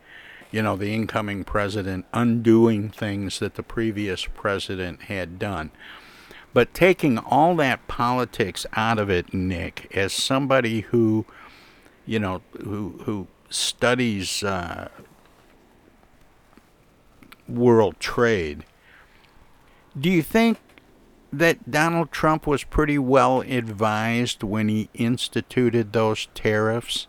[0.50, 5.70] you know the incoming president undoing things that the previous president had done.
[6.54, 11.26] But taking all that politics out of it, Nick, as somebody who,
[12.06, 14.88] you know, who who studies uh,
[17.48, 18.64] world trade,
[19.98, 20.58] do you think
[21.32, 27.08] that Donald Trump was pretty well advised when he instituted those tariffs?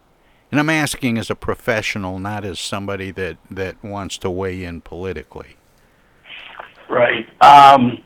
[0.52, 4.82] And I'm asking as a professional, not as somebody that, that wants to weigh in
[4.82, 5.58] politically.
[6.90, 7.28] Right.
[7.42, 8.04] Um,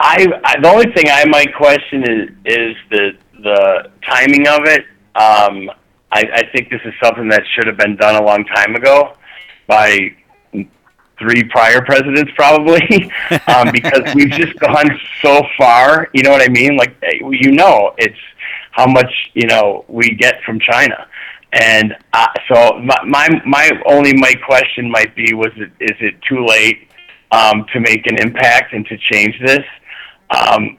[0.00, 3.10] I, I the only thing I might question is is the
[3.42, 4.80] the timing of it.
[5.14, 5.70] Um,
[6.12, 9.16] I, I think this is something that should have been done a long time ago
[9.66, 10.16] by
[11.18, 13.12] three prior presidents, probably,
[13.46, 14.90] um, because we've just gone
[15.22, 16.08] so far.
[16.14, 16.76] You know what I mean?
[16.76, 18.18] Like you know, it's
[18.70, 21.06] how much you know we get from China.
[21.52, 26.14] And uh, so my, my my only my question might be was it is it
[26.22, 26.88] too late
[27.32, 29.64] um, to make an impact and to change this?
[30.30, 30.78] Um,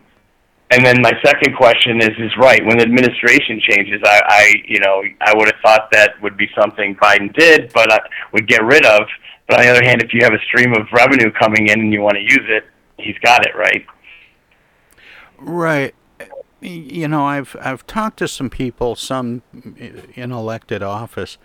[0.72, 4.80] and then my second question is is right when the administration changes I, I you
[4.80, 8.00] know I would have thought that would be something Biden did but I
[8.34, 9.04] would get rid of.
[9.48, 11.94] But on the other hand if you have a stream of revenue coming in and
[11.94, 12.66] you want to use it
[12.98, 13.86] he's got it right?
[15.38, 15.94] Right.
[16.62, 19.42] You know I've I've talked to some people some
[20.16, 21.38] in elected office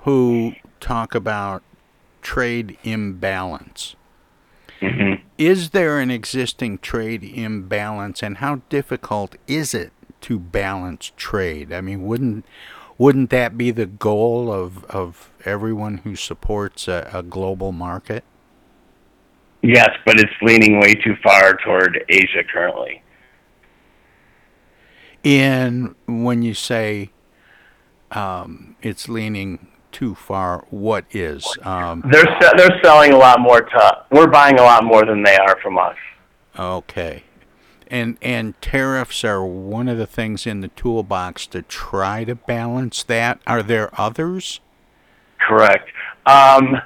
[0.00, 1.62] who talk about
[2.20, 3.96] trade imbalance.
[4.80, 11.72] Mm-hmm is there an existing trade imbalance, and how difficult is it to balance trade?
[11.72, 12.44] I mean, wouldn't
[12.98, 18.24] wouldn't that be the goal of of everyone who supports a, a global market?
[19.62, 23.02] Yes, but it's leaning way too far toward Asia currently.
[25.22, 27.10] In when you say
[28.10, 31.46] um, it's leaning too far, what is?
[31.62, 34.04] Um, They're se- they're selling a lot more to.
[34.10, 35.96] We're buying a lot more than they are from us.
[36.58, 37.24] Okay.
[37.88, 43.02] And and tariffs are one of the things in the toolbox to try to balance
[43.04, 43.40] that.
[43.46, 44.60] Are there others?
[45.46, 45.88] Correct.
[46.26, 46.80] Um,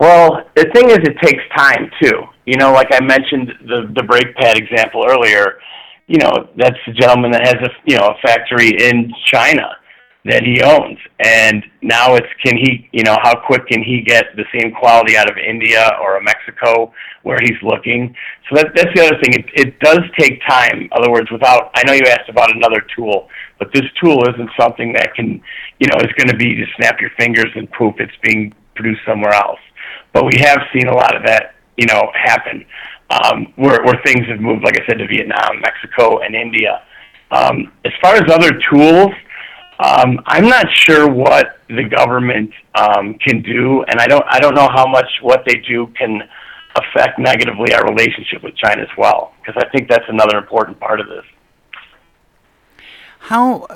[0.00, 2.24] well, the thing is, it takes time too.
[2.44, 5.58] You know, like I mentioned the the brake pad example earlier.
[6.08, 9.76] You know, that's the gentleman that has a you know a factory in China
[10.24, 14.26] that he owns, and now it's can he you know how quick can he get
[14.36, 16.92] the same quality out of India or Mexico
[17.22, 18.14] where he's looking?
[18.48, 19.34] So that that's the other thing.
[19.34, 20.82] It it does take time.
[20.82, 24.50] In other words, without I know you asked about another tool, but this tool isn't
[24.58, 25.42] something that can
[25.80, 29.00] you know is going to be just snap your fingers and poof, it's being produced
[29.06, 29.60] somewhere else.
[30.12, 32.64] But we have seen a lot of that you know happen
[33.10, 36.82] um, where where things have moved, like I said, to Vietnam, Mexico, and India.
[37.30, 39.10] Um, as far as other tools,
[39.82, 44.54] um, I'm not sure what the government um, can do, and I don't I don't
[44.54, 46.22] know how much what they do can
[46.76, 51.00] affect negatively our relationship with China as well, because I think that's another important part
[51.00, 51.24] of this.
[53.18, 53.66] How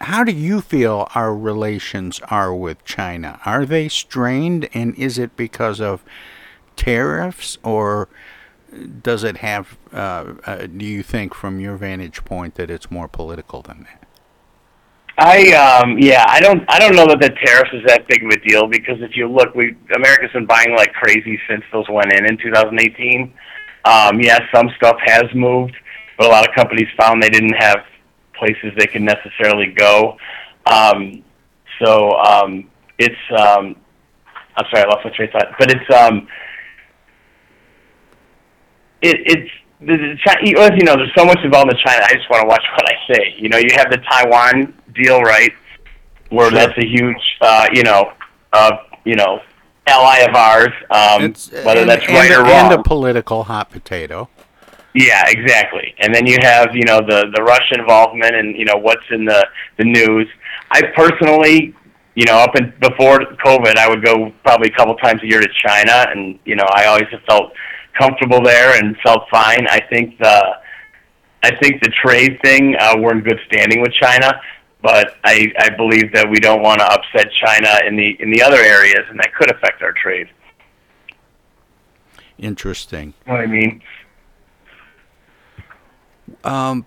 [0.00, 3.40] how do you feel our relations are with China?
[3.44, 6.04] Are they strained, and is it because of
[6.76, 8.08] tariffs, or
[9.02, 9.76] does it have?
[9.92, 14.01] Uh, uh, do you think, from your vantage point, that it's more political than that?
[15.18, 18.30] I um yeah, I don't I don't know that the tariffs is that big of
[18.30, 22.12] a deal because if you look, we America's been buying like crazy since those went
[22.12, 23.32] in in 2018.
[23.84, 25.76] Um yes, some stuff has moved,
[26.16, 27.84] but a lot of companies found they didn't have
[28.34, 30.16] places they could necessarily go.
[30.66, 31.22] Um
[31.84, 33.76] so um it's um
[34.56, 36.26] I'm sorry, I lost my train of thought, but it's um
[39.02, 39.50] it it's
[39.80, 42.02] the, the China, you know, there's so much involved in China.
[42.04, 43.34] I just want to watch what I say.
[43.36, 45.52] You know, you have the Taiwan deal, right,
[46.30, 46.58] where Sure.
[46.58, 48.12] that's a huge, uh, you know,
[48.52, 49.40] uh, you know,
[49.86, 50.72] ally of ours.
[50.90, 51.34] Um,
[51.64, 52.72] whether and, that's and right a, or wrong.
[52.72, 54.28] and a political hot potato.
[54.94, 55.94] Yeah, exactly.
[55.98, 59.24] And then you have, you know, the the Russian involvement and you know what's in
[59.24, 59.46] the
[59.78, 60.28] the news.
[60.70, 61.74] I personally,
[62.14, 65.40] you know, up and before COVID, I would go probably a couple times a year
[65.40, 67.52] to China, and you know, I always have felt
[67.98, 69.66] comfortable there and felt fine.
[69.68, 70.56] I think the
[71.42, 74.30] I think the trade thing, uh, we're in good standing with China,
[74.82, 78.42] but I I believe that we don't want to upset China in the in the
[78.42, 80.28] other areas, and that could affect our trade.
[82.38, 83.14] Interesting.
[83.26, 83.82] You know what I mean?
[86.44, 86.86] Um,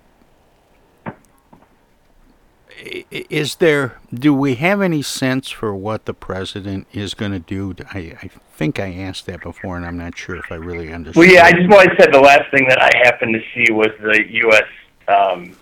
[3.10, 4.00] is there?
[4.14, 7.74] Do we have any sense for what the president is going to do?
[7.94, 11.20] I, I think I asked that before, and I'm not sure if I really understood.
[11.20, 13.72] Well, yeah, I just wanted to say the last thing that I happened to see
[13.72, 14.64] was the U.S.
[15.08, 15.56] Um,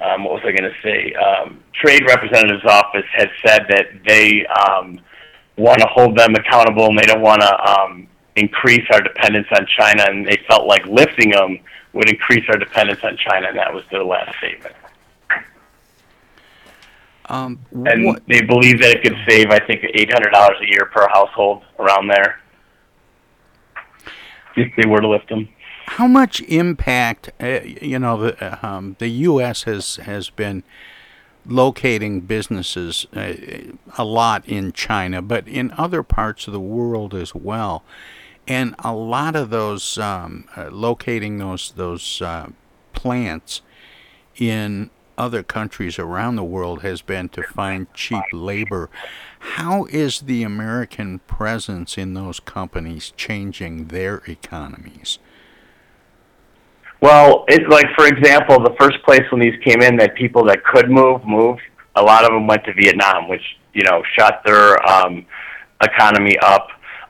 [0.00, 1.12] um, what was I going to say?
[1.14, 5.00] Um, Trade Representative's office has said that they um,
[5.56, 9.66] want to hold them accountable and they don't want to um, increase our dependence on
[9.66, 11.58] China, and they felt like lifting them
[11.92, 14.74] would increase our dependence on China, and that was their last statement.
[17.30, 20.66] Um, And what- they believe that it could save, I think, eight hundred dollars a
[20.66, 22.40] year per household around there
[24.56, 25.48] if they were to lift them.
[25.88, 27.30] How much impact?
[27.40, 29.62] Uh, you know, the um, the U.S.
[29.62, 30.62] has has been
[31.46, 33.32] locating businesses uh,
[33.96, 37.82] a lot in China, but in other parts of the world as well.
[38.46, 42.50] And a lot of those um, uh, locating those those uh,
[42.92, 43.62] plants
[44.36, 48.88] in other countries around the world has been to find cheap labor.
[49.40, 55.18] How is the American presence in those companies changing their economies?
[57.00, 60.64] Well, it's like for example, the first place when these came in, that people that
[60.64, 61.62] could move moved.
[61.96, 63.42] A lot of them went to Vietnam, which
[63.72, 65.24] you know shot their um,
[65.82, 66.68] economy up.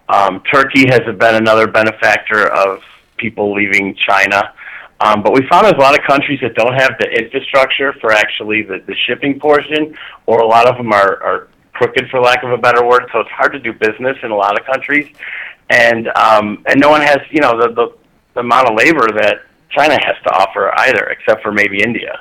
[0.09, 2.82] Um, Turkey has been another benefactor of
[3.16, 4.53] people leaving China.
[5.01, 8.11] Um, but we found there's a lot of countries that don't have the infrastructure for
[8.11, 12.43] actually the, the shipping portion, or a lot of them are, are crooked, for lack
[12.43, 13.05] of a better word.
[13.12, 15.09] So it's hard to do business in a lot of countries,
[15.70, 17.97] and um, and no one has you know the, the
[18.34, 22.21] the amount of labor that China has to offer either, except for maybe India.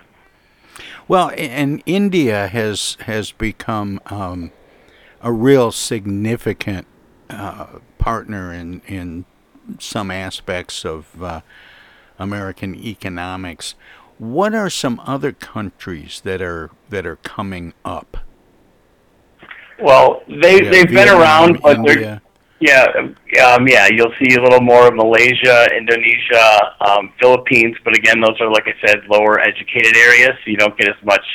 [1.08, 4.52] Well, and India has has become um,
[5.22, 6.88] a real significant
[7.30, 9.26] uh, partner in in
[9.80, 11.42] some aspects of uh,
[12.20, 13.76] American economics.
[14.18, 18.18] What are some other countries that are that are coming up?
[19.80, 22.22] Well, they Yeah, they've been around, but they're India.
[22.60, 23.88] Yeah, um, yeah.
[23.92, 28.66] You'll see a little more of Malaysia, Indonesia, um, Philippines, but again, those are like
[28.68, 31.26] I said, lower educated areas, so you don't get as much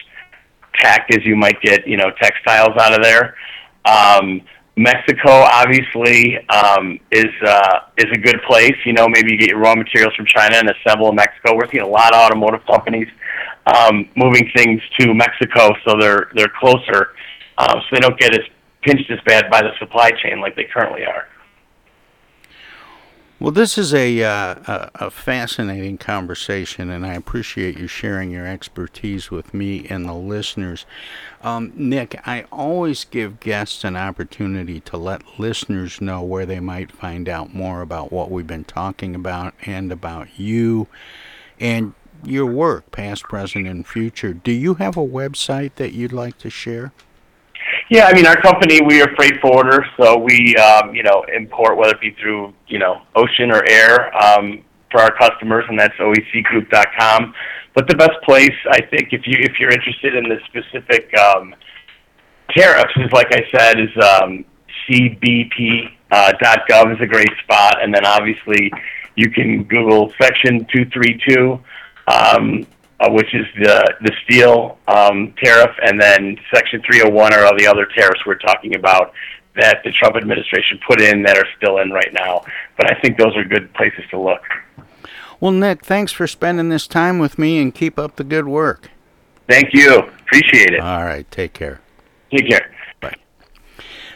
[0.81, 3.37] tech as you might get, you know, textiles out of there.
[3.85, 4.43] Um,
[4.77, 8.77] Mexico obviously um, is uh, is a good place.
[8.87, 11.55] You know, maybe you get your raw materials from China and assemble in Mexico.
[11.55, 13.09] We're seeing a lot of automotive companies
[13.67, 17.15] um, moving things to Mexico, so they're they're closer,
[17.59, 18.47] um, so they don't get as
[18.83, 21.27] pinched as bad by the supply chain like they currently are.
[23.43, 29.33] Well, this is a, uh, a fascinating conversation, and I appreciate you sharing your expertise
[29.33, 30.87] with me and the listeners.
[31.43, 36.93] Um, Nick, I always give guests an opportunity to let listeners know where they might
[36.93, 40.87] find out more about what we've been talking about and about you
[41.59, 44.33] and your work, past, present, and future.
[44.33, 46.93] Do you have a website that you'd like to share?
[47.93, 51.77] Yeah, I mean, our company, we are freight forwarder, so we, um, you know, import
[51.77, 55.93] whether it be through, you know, ocean or air um, for our customers, and that's
[55.97, 57.35] oecgroup.com.
[57.75, 61.55] But the best place, I think, if you if you're interested in the specific um,
[62.57, 64.47] tariffs, is like I said, is um,
[64.89, 68.73] cbp.gov uh, is a great spot, and then obviously
[69.17, 71.61] you can Google Section 232.
[72.09, 72.67] Um,
[73.03, 77.67] uh, which is the the steel um, tariff, and then Section 301 are all the
[77.67, 79.13] other tariffs we're talking about
[79.57, 82.45] that the Trump administration put in that are still in right now.
[82.77, 84.43] But I think those are good places to look.
[85.41, 88.89] Well, Nick, thanks for spending this time with me, and keep up the good work.
[89.49, 89.99] Thank you.
[89.99, 90.81] Appreciate it.
[90.81, 91.81] All right, take care.
[92.31, 92.73] Take care.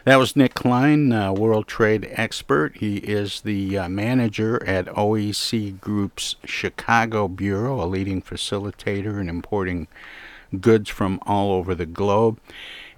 [0.07, 2.77] That was Nick Klein, uh, World Trade expert.
[2.77, 9.89] He is the uh, manager at OEC Group's Chicago Bureau, a leading facilitator in importing
[10.61, 12.39] goods from all over the globe.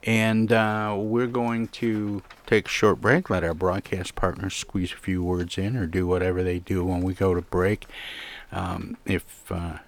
[0.04, 4.96] And uh, we're going to take a short break, let our broadcast partners squeeze a
[4.96, 7.86] few words in or do whatever they do when we go to break.
[8.52, 9.78] Um, if uh,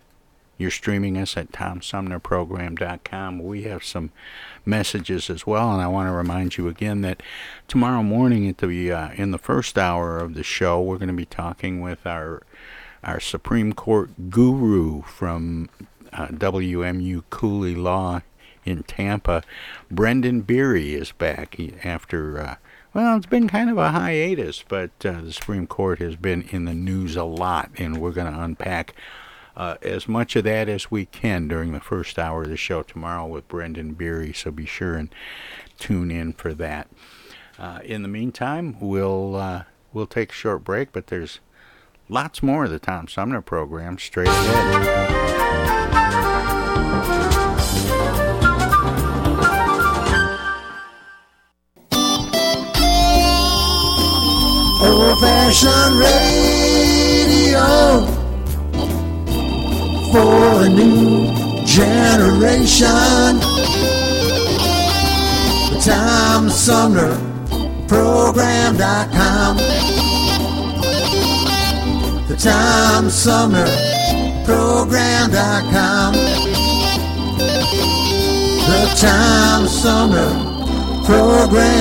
[0.60, 3.38] you're streaming us at TomSumnerProgram.com.
[3.38, 4.10] We have some
[4.66, 7.22] messages as well, and I want to remind you again that
[7.66, 11.14] tomorrow morning at the uh, in the first hour of the show, we're going to
[11.14, 12.42] be talking with our
[13.02, 15.70] our Supreme Court guru from
[16.12, 18.20] uh, WMU Cooley Law
[18.66, 19.42] in Tampa.
[19.90, 22.38] Brendan Beery is back after.
[22.38, 22.54] Uh,
[22.92, 26.66] well, it's been kind of a hiatus, but uh, the Supreme Court has been in
[26.66, 28.94] the news a lot, and we're going to unpack
[29.60, 32.82] uh, as much of that as we can during the first hour of the show
[32.82, 34.32] tomorrow with Brendan Beery.
[34.32, 35.14] So be sure and
[35.78, 36.88] tune in for that.
[37.58, 41.40] Uh, in the meantime, we'll uh, we'll take a short break, but there's
[42.08, 45.26] lots more of the Tom Sumner program straight ahead.
[54.82, 58.19] Old fashioned radio
[60.12, 61.26] for a new
[61.64, 63.38] generation.
[65.70, 67.14] The Tom Sumner
[67.86, 69.56] Program.com.
[72.28, 73.66] The Tom Sumner
[74.44, 76.14] Program.com.
[78.68, 80.32] The Tom Sumner
[81.04, 81.80] Program.com.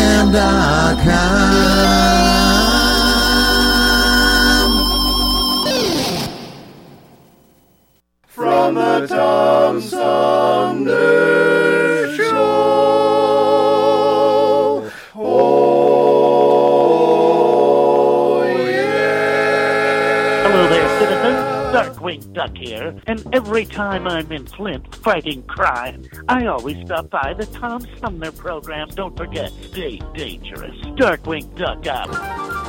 [8.69, 10.93] From the Tom Sumner
[12.15, 12.29] Show.
[15.15, 16.13] Oh,
[18.45, 20.43] yeah.
[20.43, 21.39] Hello there, citizens.
[21.73, 27.33] Darkwing Duck here, and every time I'm in Flint fighting crime, I always stop by
[27.33, 28.89] the Tom Sumner program.
[28.89, 30.77] Don't forget, stay dangerous.
[30.95, 32.68] Darkwing Duck out.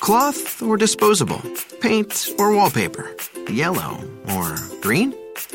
[0.00, 1.42] Cloth or disposable?
[1.80, 3.14] Paint or wallpaper?
[3.48, 5.14] Yellow or green?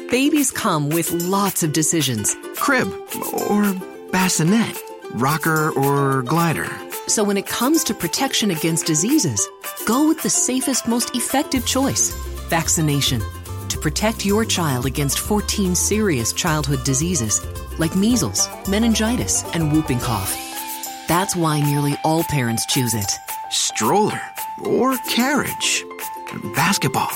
[0.09, 2.35] Babies come with lots of decisions.
[2.55, 2.87] Crib
[3.49, 3.73] or
[4.11, 4.77] bassinet?
[5.11, 6.69] Rocker or glider?
[7.07, 9.47] So when it comes to protection against diseases,
[9.85, 12.11] go with the safest, most effective choice
[12.49, 13.21] vaccination.
[13.69, 17.45] To protect your child against 14 serious childhood diseases
[17.77, 20.35] like measles, meningitis, and whooping cough.
[21.07, 23.11] That's why nearly all parents choose it.
[23.49, 24.21] Stroller
[24.63, 25.83] or carriage?
[26.55, 27.09] Basketball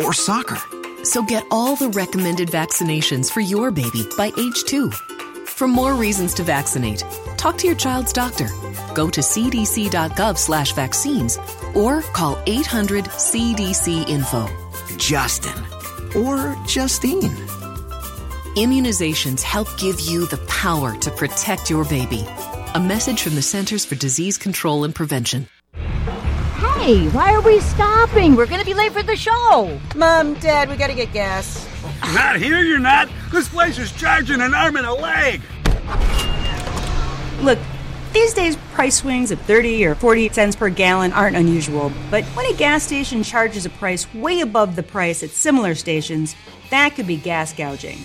[0.00, 0.58] or soccer?
[1.04, 4.90] So get all the recommended vaccinations for your baby by age two.
[4.90, 7.04] For more reasons to vaccinate,
[7.36, 8.48] talk to your child's doctor.
[8.94, 11.38] Go to cdc.gov slash vaccines
[11.72, 14.48] or call 800 CDC info.
[14.96, 15.56] Justin
[16.16, 17.30] or Justine.
[18.56, 22.26] Immunizations help give you the power to protect your baby.
[22.74, 25.46] A message from the Centers for Disease Control and Prevention.
[26.86, 28.36] Hey, why are we stopping?
[28.36, 29.80] We're gonna be late for the show.
[29.96, 31.68] Mom, Dad, we gotta get gas.
[32.14, 33.08] Not here, you're not.
[33.32, 35.40] This place is charging an arm and a leg.
[37.42, 37.58] Look,
[38.12, 42.46] these days price swings of 30 or 40 cents per gallon aren't unusual, but when
[42.46, 46.36] a gas station charges a price way above the price at similar stations,
[46.70, 47.98] that could be gas gouging.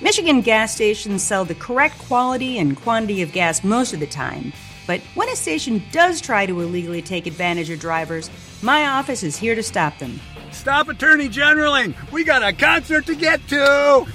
[0.00, 4.54] Michigan gas stations sell the correct quality and quantity of gas most of the time,
[4.86, 8.30] but when a station does try to illegally take advantage of drivers,
[8.62, 10.20] my office is here to stop them.
[10.50, 11.94] Stop Attorney Generaling!
[12.12, 14.06] We got a concert to get to!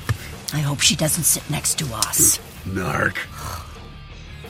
[0.54, 2.40] I hope she doesn't sit next to us.
[2.66, 3.18] Narc.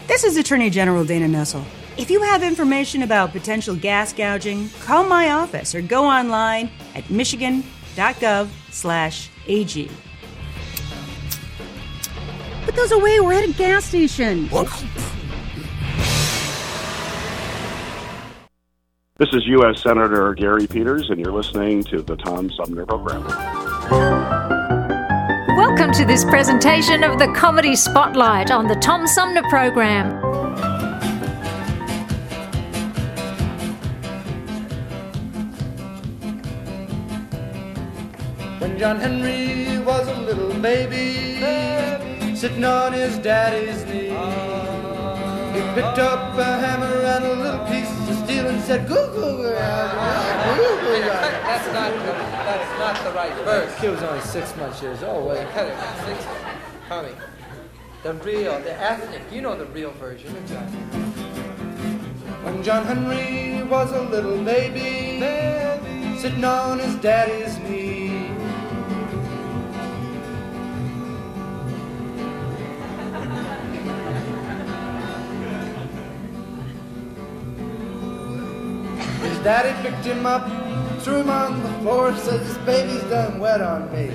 [0.07, 1.63] This is Attorney General Dana Nessel.
[1.97, 7.09] If you have information about potential gas gouging, call my office or go online at
[7.09, 9.91] michigan.gov slash AG.
[12.63, 13.19] Put those away.
[13.19, 14.47] We're at a gas station.
[19.19, 19.83] This is U.S.
[19.83, 23.25] Senator Gary Peters, and you're listening to the Tom Sumner Program.
[25.57, 30.21] Welcome to this presentation of the Comedy Spotlight on the Tom Sumner Program.
[38.61, 41.43] When John Henry was a little baby,
[42.37, 44.58] sitting on his daddy's knee,
[45.59, 49.37] he picked up a hammer and a little piece of steel and said, "Goo goo
[49.37, 50.57] goo." That's
[51.73, 51.97] not the,
[52.47, 53.77] that's not the right verse.
[53.79, 55.27] He was only six months years old.
[55.29, 55.75] Wait, cut it.
[56.05, 56.25] Six.
[56.87, 57.09] Tommy.
[58.03, 59.21] The real, the ethnic.
[59.31, 60.33] You know the real version.
[62.43, 65.19] When John Henry was a little baby,
[66.17, 68.18] sitting on his daddy's knee.
[79.39, 80.43] His daddy picked him up,
[81.01, 84.09] threw him on the floor, says this baby's done wet on me.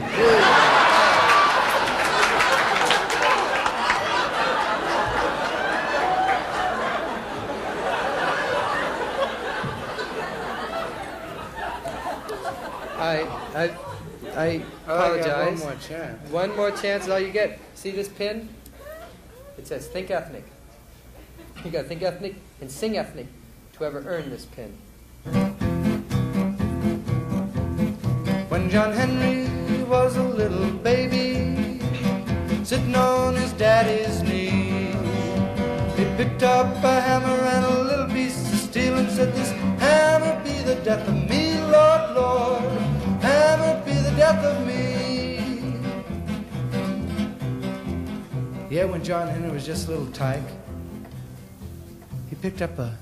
[12.96, 13.22] I,
[13.54, 13.76] I,
[14.36, 15.60] I Oh, apologize.
[15.60, 16.30] one more chance.
[16.30, 17.58] One more chance is all you get.
[17.74, 18.48] See this pin?
[19.58, 20.44] It says think ethnic.
[21.64, 23.26] You gotta think ethnic and sing ethnic
[23.74, 24.76] to ever earn this pin.
[28.50, 29.48] When John Henry
[29.84, 31.80] was a little baby,
[32.62, 34.92] sitting on his daddy's knee,
[35.96, 39.50] he picked up a hammer and a little piece of steel and said, This
[39.80, 42.62] hammer be the death of me, Lord, Lord.
[43.22, 44.74] Hammer be the death of me.
[48.70, 50.42] Yeah, when John Henry was just a little tyke,
[52.28, 52.92] he picked up a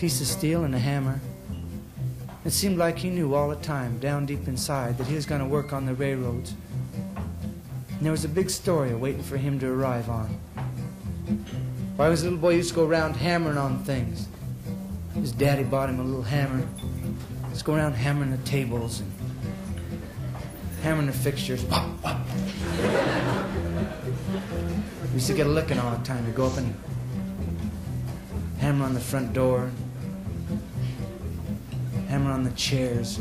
[0.00, 1.20] piece of steel and a hammer.
[2.46, 5.42] It seemed like he knew all the time, down deep inside, that he was going
[5.42, 6.54] to work on the railroads.
[7.90, 10.28] And there was a big story waiting for him to arrive on.
[11.96, 14.26] Why was a little boy, used to go around hammering on things.
[15.14, 16.66] His daddy bought him a little hammer.
[17.52, 19.12] He to go around hammering the tables and
[20.82, 21.62] hammering the fixtures.
[21.64, 21.70] We
[25.12, 26.24] used to get a licking all the time.
[26.24, 26.74] He'd go up and
[28.60, 29.70] hammer on the front door,
[32.10, 33.20] hammer on the chairs.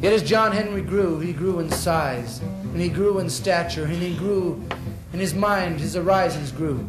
[0.00, 4.02] Yet as John Henry grew, he grew in size, and he grew in stature, and
[4.02, 4.64] he grew
[5.12, 6.88] in his mind, his horizons grew.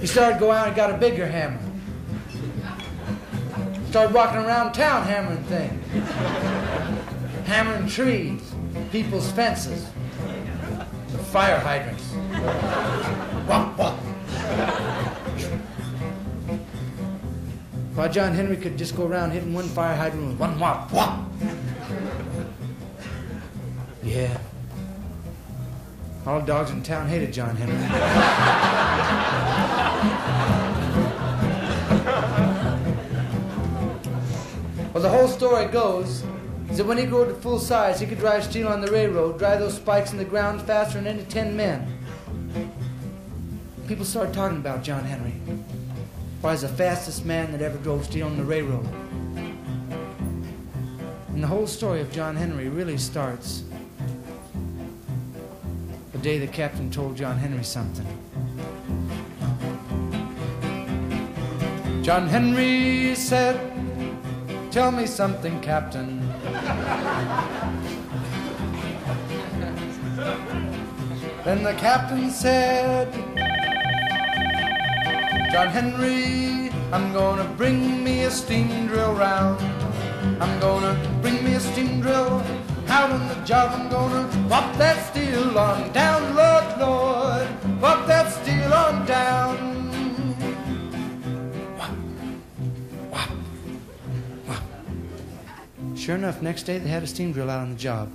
[0.00, 1.60] He started to go out and got a bigger hammer.
[3.90, 5.84] Started walking around town hammering things.
[7.46, 8.54] Hammering trees,
[8.92, 9.88] people's fences,
[11.32, 12.12] fire hydrants.
[13.48, 13.95] Wop, wop.
[17.96, 21.26] While John Henry could just go around hitting one fire hydrant with one whop, whop.
[24.04, 24.36] Yeah.
[26.26, 27.74] All dogs in town hated John Henry.
[34.92, 36.22] well, the whole story goes
[36.68, 39.38] is that when he grew to full size, he could drive steel on the railroad,
[39.38, 41.98] drive those spikes in the ground faster than any ten men.
[43.88, 45.32] People started talking about John Henry.
[46.50, 48.86] He's the fastest man that ever drove steel on the railroad.
[51.28, 53.62] And the whole story of John Henry really starts
[56.12, 58.06] the day the captain told John Henry something.
[62.02, 63.60] John Henry said,
[64.70, 66.20] Tell me something, Captain.
[71.44, 73.12] then the captain said,
[75.56, 79.58] John Henry, I'm gonna bring me a steam drill round.
[80.38, 82.42] I'm gonna bring me a steam drill
[82.88, 83.70] out on the job.
[83.72, 87.48] I'm gonna whop that steel on down, Lord, Lord.
[87.80, 89.56] Whop that steel on down.
[95.96, 98.12] Sure enough, next day they had a steam drill out on the job.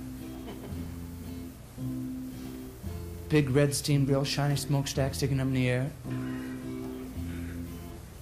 [3.28, 5.90] Big red steam drill, shiny smokestack sticking up in the air.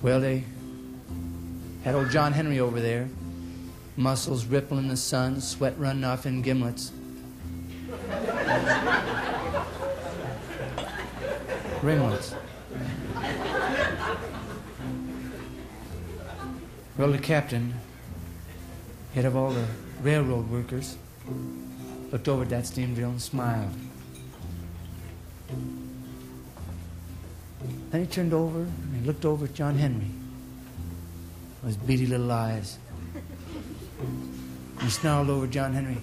[0.02, 0.44] Well, they
[1.84, 3.10] had old John Henry over there,
[3.96, 6.90] muscles rippling in the sun, sweat running off in gimlets.
[11.82, 12.34] Ringlets.
[16.96, 17.74] Well, the captain,
[19.14, 19.66] head of all the
[20.02, 20.96] railroad workers,
[22.10, 23.74] looked over at that steam drill and smiled.
[27.90, 28.66] Then he turned over
[29.00, 30.10] he looked over at John Henry
[31.64, 32.78] his beady little eyes.
[34.80, 35.98] He snarled over John Henry.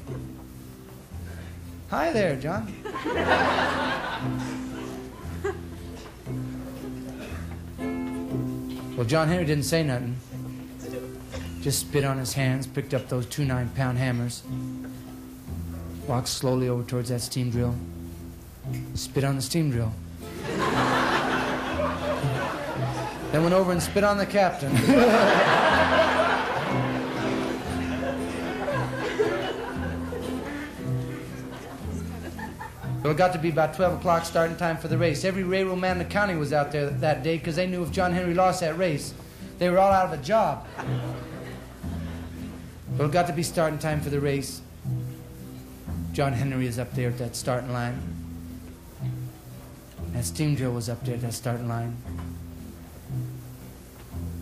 [1.90, 2.72] Hi there, John.
[8.96, 10.16] well, John Henry didn't say nothing.
[11.62, 14.44] Just spit on his hands, picked up those two nine pound hammers,
[16.08, 17.76] walked slowly over towards that steam drill,
[18.94, 19.92] spit on the steam drill.
[23.38, 24.72] Then went over and spit on the captain.
[33.04, 35.24] Well, it got to be about 12 o'clock starting time for the race.
[35.24, 37.92] Every railroad man in the county was out there that day because they knew if
[37.92, 39.14] John Henry lost that race,
[39.60, 40.68] they were all out of a job.
[42.98, 44.62] Well, it got to be starting time for the race.
[46.12, 48.02] John Henry is up there at that starting line.
[50.14, 51.96] That steam drill was up there at that starting line.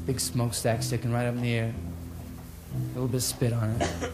[0.06, 1.74] Big smokestack sticking right up in the air.
[2.74, 4.12] A little bit of spit on it.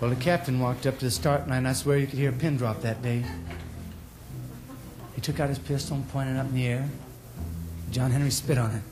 [0.00, 1.66] Well, the captain walked up to the start line.
[1.66, 3.24] I swear you could hear a pin drop that day.
[5.14, 6.88] He took out his pistol and pointed up in the air.
[7.90, 8.82] John Henry spit on it.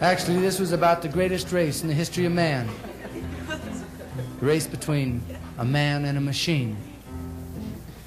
[0.00, 2.66] Actually, this was about the greatest race in the history of man.
[4.40, 5.22] The race between
[5.58, 6.78] a man and a machine.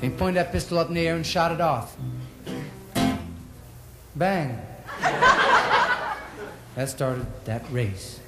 [0.01, 1.95] He pointed that pistol up in the air and shot it off.
[4.15, 4.59] Bang.
[6.75, 8.19] That started that race.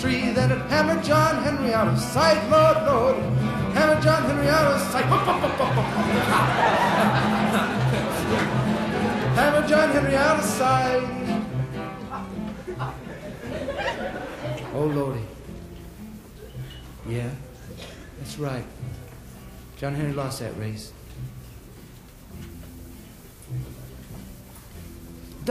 [0.00, 0.30] Three.
[0.30, 3.16] Then it hammered John Henry out of sight, Lord, Lord.
[3.74, 5.04] Hammered John Henry out of sight.
[9.36, 11.20] hammered John Henry out of sight.
[14.72, 15.20] Oh, Lordy.
[17.06, 17.30] Yeah,
[18.18, 18.64] that's right.
[19.76, 20.94] John Henry lost that race.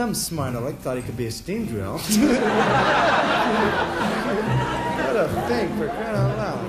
[0.00, 1.98] Dumb smart aleck thought he could be a steam drill.
[1.98, 2.02] what
[5.14, 6.64] a thing for crying out loud.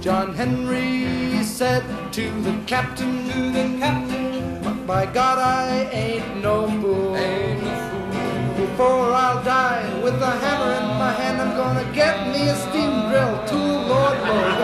[0.00, 1.84] John Henry said
[2.14, 7.14] to the captain, to the captain, by God I ain't no fool.
[7.14, 8.66] Ain't no fool.
[8.66, 13.10] Before I'll die with a hammer in my hand, I'm gonna get me a steam
[13.10, 14.56] drill tool, Lord, Lord.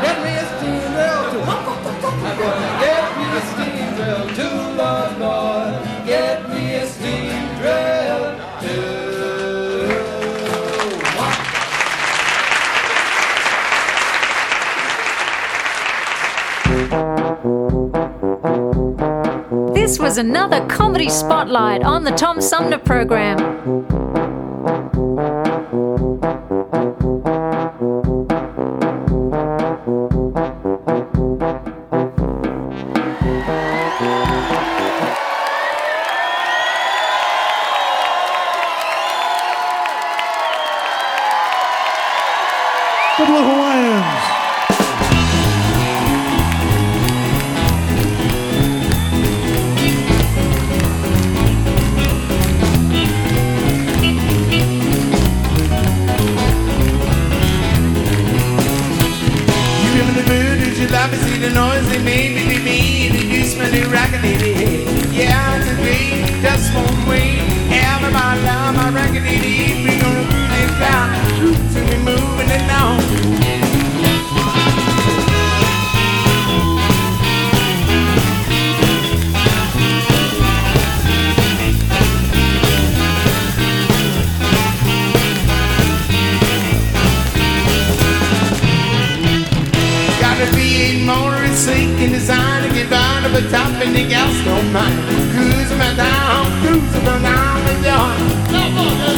[0.00, 1.44] Get me a steam drill tool.
[1.44, 5.95] I'm gonna get me a steam drill tool, Lord, Lord.
[20.18, 24.15] Another comedy spotlight on the Tom Sumner program.
[90.86, 93.94] Got a V8 motor, it's sleek and designed to get down to the top and
[93.94, 94.94] the gas don't mind.
[95.32, 99.15] Cruising my down, cruising my down the yard.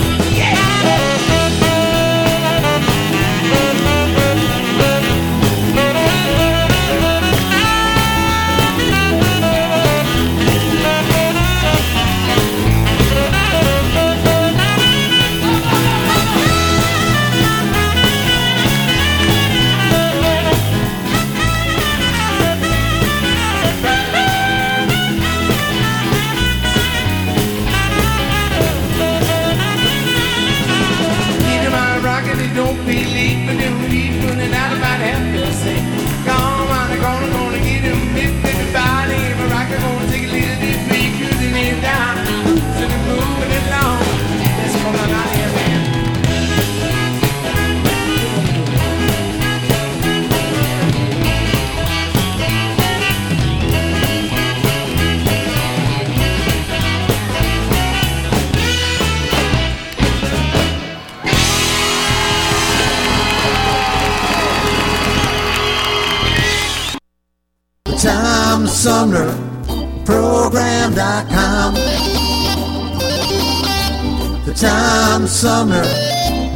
[75.41, 75.85] Tom Sumner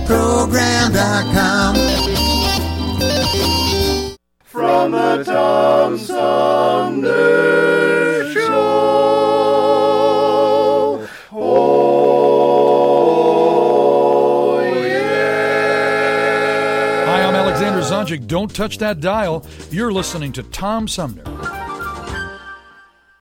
[0.06, 1.76] Program.com.
[4.42, 7.12] from the Tom Sumner
[8.32, 8.48] Show.
[11.32, 11.82] Oh,
[14.84, 16.24] yeah.
[17.06, 18.26] Hi, I'm Alexander Zonjic.
[18.26, 19.46] Don't touch that dial.
[19.70, 21.31] You're listening to Tom Sumner.